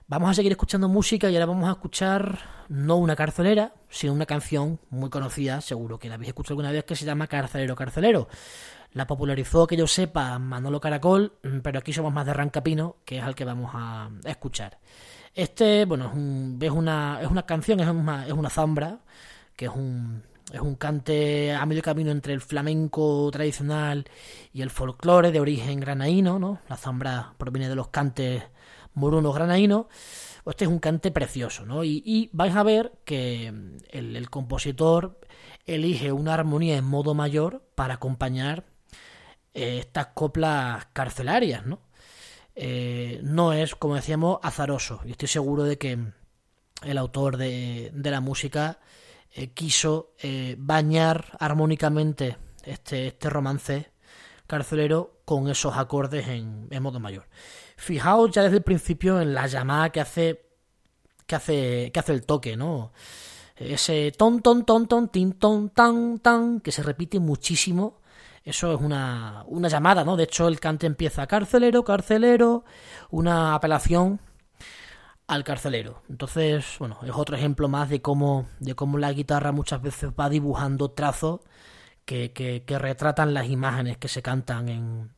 [0.09, 2.39] Vamos a seguir escuchando música y ahora vamos a escuchar
[2.69, 6.85] no una carcelera, sino una canción muy conocida, seguro que la habéis escuchado alguna vez,
[6.85, 8.29] que se llama Carcelero, Carcelero.
[8.95, 13.25] La popularizó, que yo sepa, Manolo Caracol, pero aquí somos más de Rancapino, que es
[13.25, 14.79] al que vamos a escuchar.
[15.35, 19.01] Este, bueno, es, un, es, una, es una canción, es una, es una zambra,
[19.57, 20.23] que es un,
[20.53, 24.05] es un cante a medio camino entre el flamenco tradicional
[24.53, 26.61] y el folclore de origen granaíno, ¿no?
[26.69, 28.45] La zambra proviene de los cantes
[28.95, 29.89] moruno granaíno.
[30.47, 31.83] Este es un cante precioso, ¿no?
[31.83, 35.19] Y, vais a ver que el, el, compositor
[35.67, 38.65] elige una armonía en modo mayor para acompañar
[39.55, 41.81] eh, estas coplas carcelarias, ¿no?
[42.55, 45.01] Eh, no es, como decíamos, azaroso.
[45.07, 45.99] Y estoy seguro de que
[46.83, 48.79] el autor de, de la música
[49.33, 50.13] eh, quiso
[50.59, 53.91] bañar armónicamente este, este romance
[54.47, 57.27] carcelero con esos acordes en, en modo mayor.
[57.77, 60.45] Fijaos ya desde el principio en la llamada que hace
[61.27, 62.93] que hace que hace el toque, ¿no?
[63.57, 68.01] Ese ton ton ton ton tin ton tan tan que se repite muchísimo.
[68.45, 70.17] Eso es una, una llamada, ¿no?
[70.17, 72.65] De hecho, el cante empieza carcelero, carcelero,
[73.11, 74.21] una apelación
[75.27, 76.03] al carcelero.
[76.11, 80.29] Entonces, bueno, es otro ejemplo más de cómo, de cómo la guitarra muchas veces va
[80.29, 81.41] dibujando trazos
[82.05, 85.11] que, que, que retratan las imágenes que se cantan en,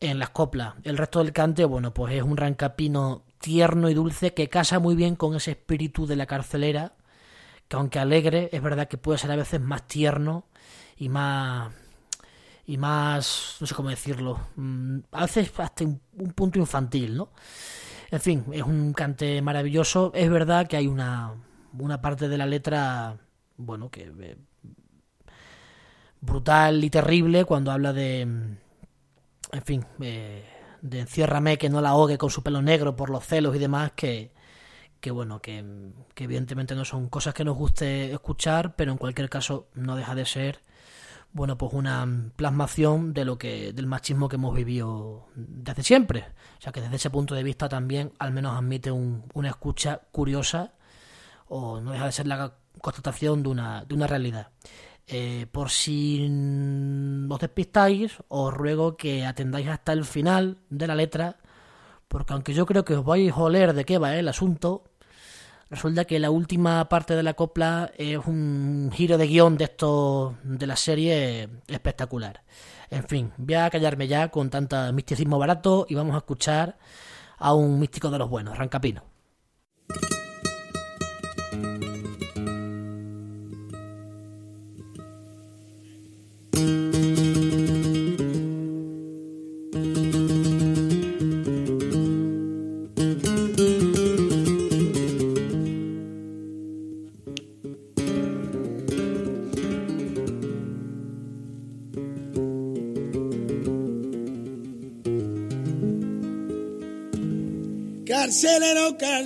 [0.00, 0.74] en las coplas.
[0.84, 4.94] El resto del cante, bueno, pues es un rancapino tierno y dulce que casa muy
[4.94, 6.92] bien con ese espíritu de la carcelera,
[7.68, 10.44] que aunque alegre, es verdad que puede ser a veces más tierno
[10.96, 11.72] y más
[12.66, 17.30] y más, no sé cómo decirlo, mm, a veces hasta un, un punto infantil, ¿no?
[18.10, 20.12] En fin, es un cante maravilloso.
[20.14, 21.34] Es verdad que hay una,
[21.78, 23.16] una parte de la letra,
[23.56, 24.36] bueno, que eh,
[26.20, 28.20] brutal y terrible cuando habla de
[29.52, 30.44] en fin, eh,
[30.80, 33.92] de enciérrame que no la ahogue con su pelo negro por los celos y demás,
[33.92, 34.32] que,
[35.00, 35.64] que bueno, que,
[36.14, 40.14] que, evidentemente no son cosas que nos guste escuchar, pero en cualquier caso no deja
[40.14, 40.60] de ser,
[41.32, 42.06] bueno, pues una
[42.36, 46.26] plasmación de lo que, del machismo que hemos vivido desde siempre.
[46.58, 50.00] O sea que desde ese punto de vista también al menos admite un, una escucha
[50.12, 50.72] curiosa,
[51.48, 54.50] o no deja de ser la constatación de una, de una realidad.
[55.06, 56.24] Eh, por si
[57.28, 61.38] os despistáis, os ruego que atendáis hasta el final de la letra,
[62.08, 64.84] porque aunque yo creo que os vais a oler de qué va el asunto,
[65.72, 70.36] Resulta que la última parte de la copla es un giro de guion de esto
[70.42, 72.42] de la serie espectacular.
[72.90, 76.76] En fin, voy a callarme ya con tanta misticismo barato y vamos a escuchar
[77.38, 79.02] a un místico de los buenos, Rancapino.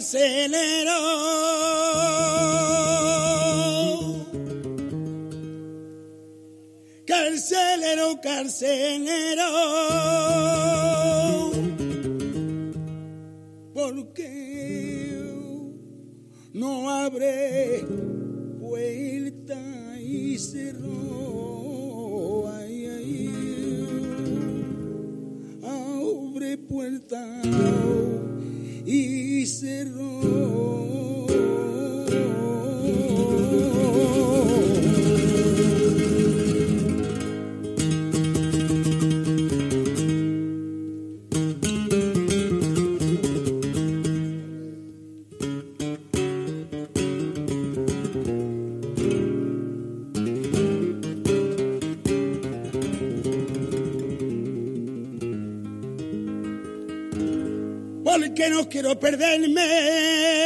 [0.07, 1.26] Carcelero,
[58.37, 60.45] porque no quiero perderme.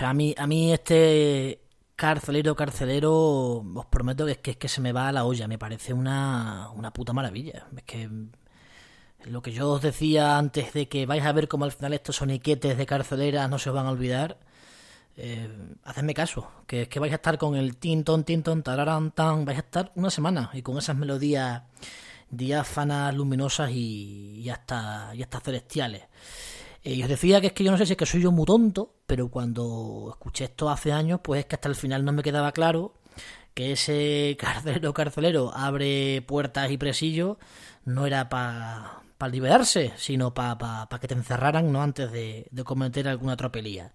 [0.00, 1.60] A mí, a mí este
[1.96, 3.12] carcelero, carcelero,
[3.74, 5.92] os prometo que es que, es que se me va a la olla, me parece
[5.92, 7.66] una, una puta maravilla.
[7.76, 8.08] Es que
[9.24, 12.16] lo que yo os decía antes de que vais a ver cómo al final estos
[12.16, 14.38] soniquetes de carceleras no se os van a olvidar,
[15.16, 15.50] eh,
[15.84, 19.58] hacedme caso, que es que vais a estar con el tinton, tinton, tararán, tan, vais
[19.58, 21.62] a estar una semana y con esas melodías
[22.30, 26.04] diáfanas, luminosas y, y hasta, y hasta celestiales.
[26.82, 28.46] Y os decía que es que yo no sé si es que soy yo muy
[28.46, 32.22] tonto, pero cuando escuché esto hace años, pues es que hasta el final no me
[32.22, 32.94] quedaba claro
[33.54, 37.36] que ese carcelero carcelero abre puertas y presillos
[37.84, 42.46] no era para pa liberarse, sino para pa, pa que te encerraran no antes de,
[42.52, 43.92] de, cometer alguna tropelía.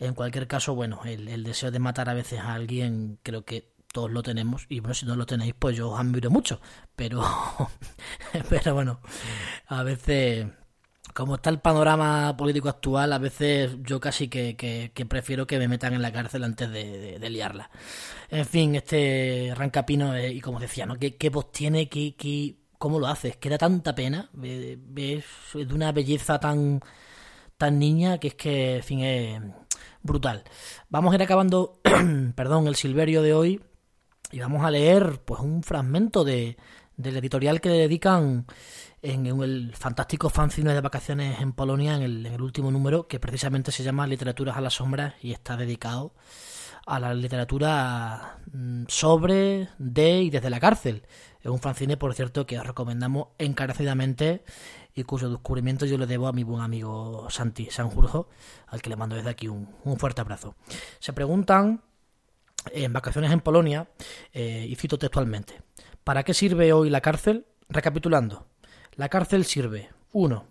[0.00, 3.72] En cualquier caso, bueno, el, el, deseo de matar a veces a alguien creo que
[3.92, 6.60] todos lo tenemos y bueno, si no lo tenéis, pues yo os admiro mucho,
[6.96, 7.22] pero,
[8.48, 9.00] pero bueno,
[9.68, 10.46] a veces
[11.14, 15.68] como está el panorama político actual, a veces yo casi que, que, prefiero que me
[15.68, 17.70] metan en la cárcel antes de, liarla.
[18.30, 20.96] En fin, este Rancapino, eh, y como decía, ¿no?
[20.96, 21.88] ¿Qué, qué voz tiene?
[21.88, 23.28] ¿Qué, ¿Cómo lo hace?
[23.28, 24.30] Es que da tanta pena.
[24.42, 26.80] Es de una belleza tan,
[27.56, 29.40] tan niña que es que, en fin, es
[30.02, 30.44] brutal.
[30.88, 31.80] Vamos a ir acabando,
[32.34, 33.60] perdón, el Silverio de hoy
[34.32, 36.56] y vamos a leer pues un fragmento de,
[36.96, 38.46] del editorial que le dedican
[39.02, 43.82] en, el fantástico fanzine de vacaciones en Polonia, en el, último número, que precisamente se
[43.82, 46.14] llama Literaturas a las sombras y está dedicado
[46.86, 51.02] a la literatura mm, sobre, de y desde la cárcel.
[51.40, 54.44] Es un fanzine, por cierto, que os recomendamos encarecidamente
[54.94, 58.28] y cuyo descubrimiento yo le debo a mi buen amigo Santi Sanjurjo,
[58.68, 60.54] al que le mando desde aquí un, un fuerte abrazo.
[61.00, 61.82] Se preguntan
[62.70, 63.88] en vacaciones en Polonia,
[64.32, 65.60] eh, y cito textualmente,
[66.04, 67.46] ¿para qué sirve hoy la cárcel?
[67.68, 68.46] Recapitulando,
[68.94, 70.44] la cárcel sirve, 1.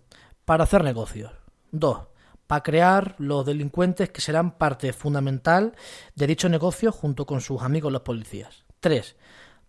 [0.44, 1.30] Para hacer negocios.
[1.70, 2.08] 2.
[2.48, 5.76] Para crear los delincuentes que serán parte fundamental
[6.16, 8.64] de dicho negocio junto con sus amigos los policías.
[8.80, 9.16] 3.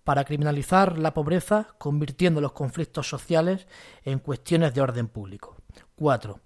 [0.03, 3.67] Para criminalizar la pobreza, convirtiendo los conflictos sociales
[4.03, 5.55] en cuestiones de orden público.
[5.95, 6.39] 4.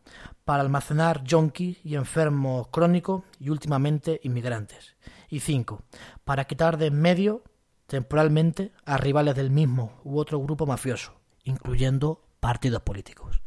[0.43, 4.97] Para almacenar yonkis y enfermos crónicos y últimamente inmigrantes.
[5.30, 5.82] Y 5.
[6.25, 7.43] Para quitar de en medio
[7.86, 11.16] temporalmente a rivales del mismo u otro grupo mafioso,
[11.47, 13.41] incluyendo partidos políticos.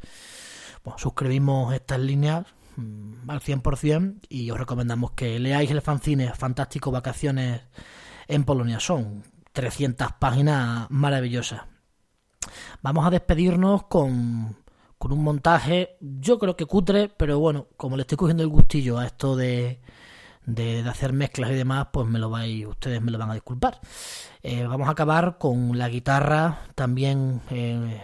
[0.84, 2.46] Bueno, suscribimos estas líneas
[2.76, 7.62] mm, al 100% y os recomendamos que leáis el fanzine Fantástico Vacaciones
[8.28, 8.80] en Polonia.
[8.80, 9.22] Son
[9.52, 11.62] 300 páginas maravillosas.
[12.82, 14.56] Vamos a despedirnos con,
[14.98, 18.98] con un montaje, yo creo que cutre, pero bueno, como le estoy cogiendo el gustillo
[18.98, 19.80] a esto de,
[20.46, 23.80] de, hacer mezclas y demás, pues me lo vais, ustedes me lo van a disculpar.
[24.42, 28.00] Eh, vamos a acabar con la guitarra también eh,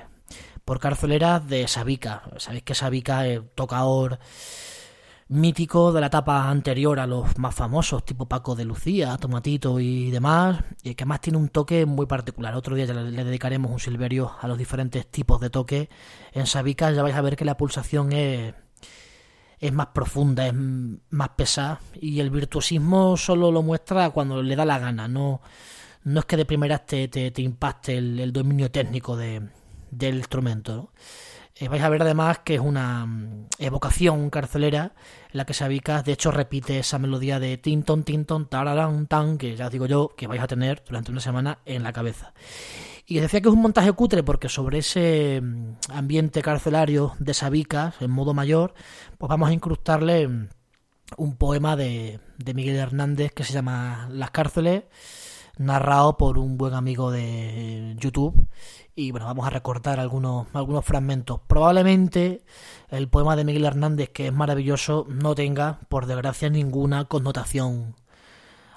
[0.64, 2.22] por carceleras de Sabica.
[2.38, 4.18] Sabéis que Sabica es tocador
[5.28, 10.10] mítico de la etapa anterior a los más famosos, tipo Paco de Lucía, Tomatito y
[10.10, 12.54] demás, y que además tiene un toque muy particular.
[12.54, 15.88] Otro día ya le, dedicaremos un silverio a los diferentes tipos de toque.
[16.32, 18.54] En Sabica ya vais a ver que la pulsación es
[19.58, 24.64] es más profunda, es más pesada y el virtuosismo solo lo muestra cuando le da
[24.64, 25.40] la gana, no,
[26.04, 29.48] no es que de primeras te, te, impacte el, dominio técnico de,
[29.90, 30.92] del instrumento.
[31.58, 34.92] Eh, vais a ver además que es una mm, evocación carcelera
[35.32, 39.56] en la que Sabicas de hecho repite esa melodía de tinton, tinton, tararán, tan, que
[39.56, 42.34] ya os digo yo que vais a tener durante una semana en la cabeza.
[43.06, 47.94] Y decía que es un montaje cutre porque sobre ese mm, ambiente carcelario de Sabicas,
[48.02, 48.74] en modo mayor,
[49.16, 50.48] pues vamos a incrustarle mm,
[51.16, 54.84] un poema de, de Miguel Hernández que se llama Las cárceles,
[55.56, 58.46] narrado por un buen amigo de YouTube.
[58.98, 61.38] Y bueno, vamos a recortar algunos, algunos fragmentos.
[61.46, 62.42] Probablemente
[62.88, 67.94] el poema de Miguel Hernández, que es maravilloso, no tenga, por desgracia, ninguna connotación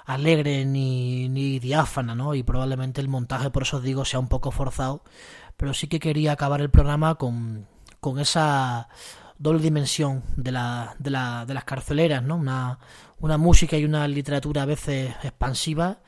[0.04, 2.34] alegre ni, ni diáfana, ¿no?
[2.34, 5.02] Y probablemente el montaje, por eso os digo, sea un poco forzado.
[5.56, 7.66] Pero sí que quería acabar el programa con,
[8.00, 8.88] con esa
[9.38, 12.36] doble dimensión de, la, de, la, de las carceleras, ¿no?
[12.36, 12.78] Una,
[13.20, 16.00] una música y una literatura a veces expansiva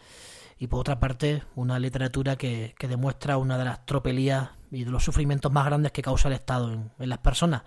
[0.62, 4.92] y por otra parte una literatura que, que demuestra una de las tropelías y de
[4.92, 7.64] los sufrimientos más grandes que causa el Estado en, en las personas.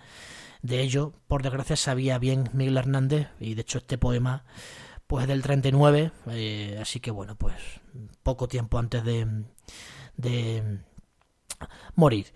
[0.62, 4.46] De ello, por desgracia, sabía bien Miguel Hernández y de hecho este poema
[5.06, 7.54] pues del 39, eh, así que bueno, pues
[8.22, 9.44] poco tiempo antes de,
[10.16, 10.80] de
[11.94, 12.32] morir.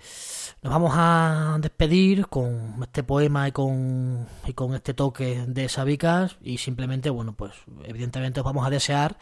[0.63, 6.37] Nos vamos a despedir con este poema y con, y con este toque de Sabicas
[6.43, 7.53] y simplemente, bueno, pues
[7.85, 9.19] evidentemente os vamos a desear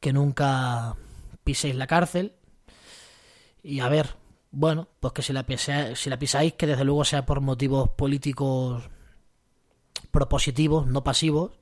[0.00, 0.96] que nunca
[1.44, 2.34] piséis la cárcel
[3.62, 4.16] y a ver,
[4.50, 8.88] bueno, pues que si la, pisáis, que desde luego sea por motivos políticos
[10.10, 11.52] propositivos, no pasivos,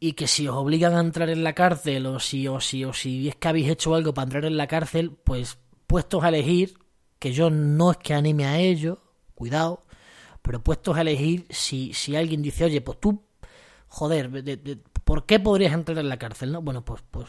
[0.00, 2.92] y que si os obligan a entrar en la cárcel o si, o si, o
[2.92, 6.78] si es que habéis hecho algo para entrar en la cárcel, pues puestos a elegir,
[7.18, 8.98] que yo no es que anime a ello,
[9.34, 9.82] cuidado,
[10.42, 13.22] pero puestos a elegir si, si alguien dice, oye, pues tú,
[13.88, 14.30] joder,
[15.04, 16.52] ¿por qué podrías entrar en la cárcel?
[16.52, 16.62] ¿no?
[16.62, 17.28] Bueno, pues, pues,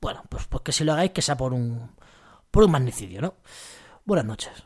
[0.00, 1.90] bueno, pues, pues que si lo hagáis que sea por un,
[2.50, 3.34] por un magnicidio, ¿no?
[4.04, 4.64] Buenas noches.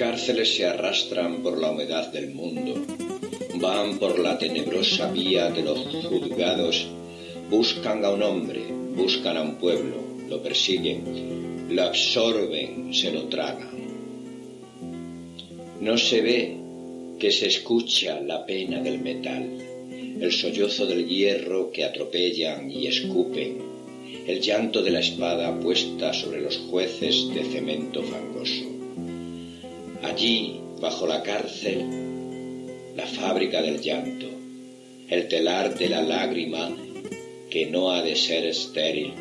[0.00, 2.74] Cárceles se arrastran por la humedad del mundo,
[3.56, 6.86] van por la tenebrosa vía de los juzgados,
[7.50, 8.62] buscan a un hombre,
[8.96, 9.96] buscan a un pueblo,
[10.26, 13.78] lo persiguen, lo absorben, se lo tragan.
[15.82, 16.56] No se ve
[17.18, 19.44] que se escucha la pena del metal,
[20.18, 23.58] el sollozo del hierro que atropellan y escupen,
[24.26, 28.79] el llanto de la espada puesta sobre los jueces de cemento fangoso.
[30.10, 31.86] Allí, bajo la cárcel,
[32.96, 34.26] la fábrica del llanto,
[35.08, 36.68] el telar de la lágrima
[37.48, 39.12] que no ha de ser estéril,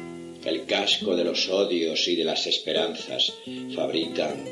[0.44, 3.32] el casco de los odios y de las esperanzas
[3.76, 4.46] fabrican,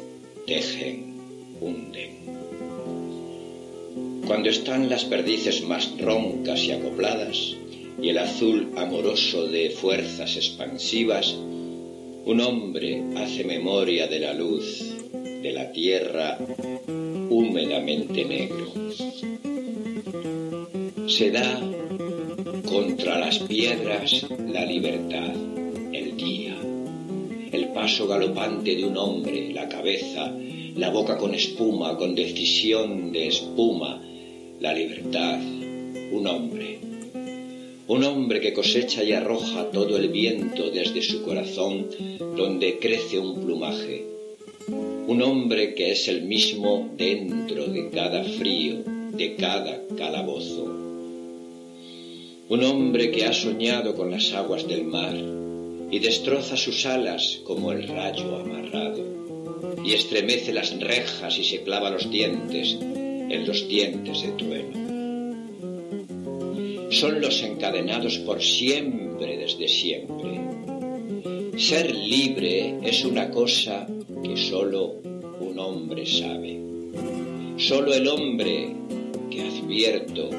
[0.46, 1.16] tejen,
[1.60, 2.18] hunden.
[4.28, 7.56] Cuando están las perdices más roncas y acopladas,
[8.00, 14.97] y el azul amoroso de fuerzas expansivas, un hombre hace memoria de la luz
[15.48, 16.38] de la tierra
[17.30, 18.68] húmedamente negro.
[21.08, 21.62] Se da
[22.70, 25.34] contra las piedras la libertad,
[25.94, 26.58] el día,
[27.54, 30.36] el paso galopante de un hombre, la cabeza,
[30.76, 34.02] la boca con espuma, con decisión de espuma,
[34.60, 35.40] la libertad,
[36.12, 36.80] un hombre.
[37.88, 41.88] Un hombre que cosecha y arroja todo el viento desde su corazón
[42.36, 44.17] donde crece un plumaje.
[45.08, 48.84] Un hombre que es el mismo dentro de cada frío,
[49.14, 50.66] de cada calabozo.
[52.50, 55.16] Un hombre que ha soñado con las aguas del mar
[55.90, 59.04] y destroza sus alas como el rayo amarrado
[59.84, 64.88] y estremece las rejas y se clava los dientes en los dientes de trueno
[66.90, 70.77] son los encadenados por siempre desde siempre.
[71.58, 73.88] Ser libre es una cosa
[74.24, 75.02] que solo
[75.40, 76.62] un hombre sabe.
[77.58, 78.76] Solo el hombre
[79.30, 80.30] que advierto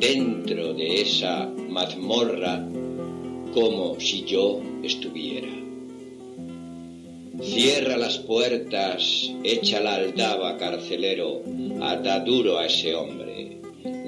[0.00, 2.68] dentro de esa mazmorra
[3.54, 5.48] como si yo estuviera.
[7.40, 11.42] Cierra las puertas, echa la aldaba, carcelero,
[11.80, 13.34] ata duro a ese hombre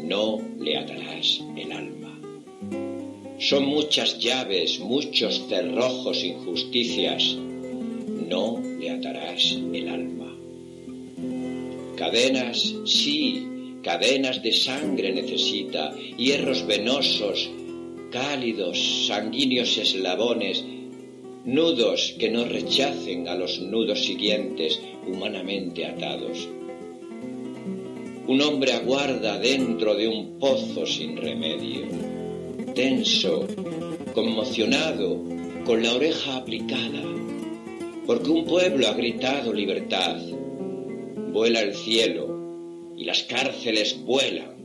[0.06, 1.75] no le atarás el.
[3.49, 10.36] Son muchas llaves, muchos cerrojos, injusticias, no le atarás el alma.
[11.94, 13.47] Cadenas, sí,
[13.84, 17.49] cadenas de sangre necesita, hierros venosos,
[18.11, 20.64] cálidos, sanguíneos eslabones,
[21.44, 26.49] nudos que no rechacen a los nudos siguientes humanamente atados.
[28.26, 32.15] Un hombre aguarda dentro de un pozo sin remedio,
[32.76, 33.46] tenso,
[34.14, 35.24] conmocionado,
[35.64, 37.02] con la oreja aplicada,
[38.06, 40.20] porque un pueblo ha gritado libertad.
[41.32, 44.55] Vuela el cielo y las cárceles vuelan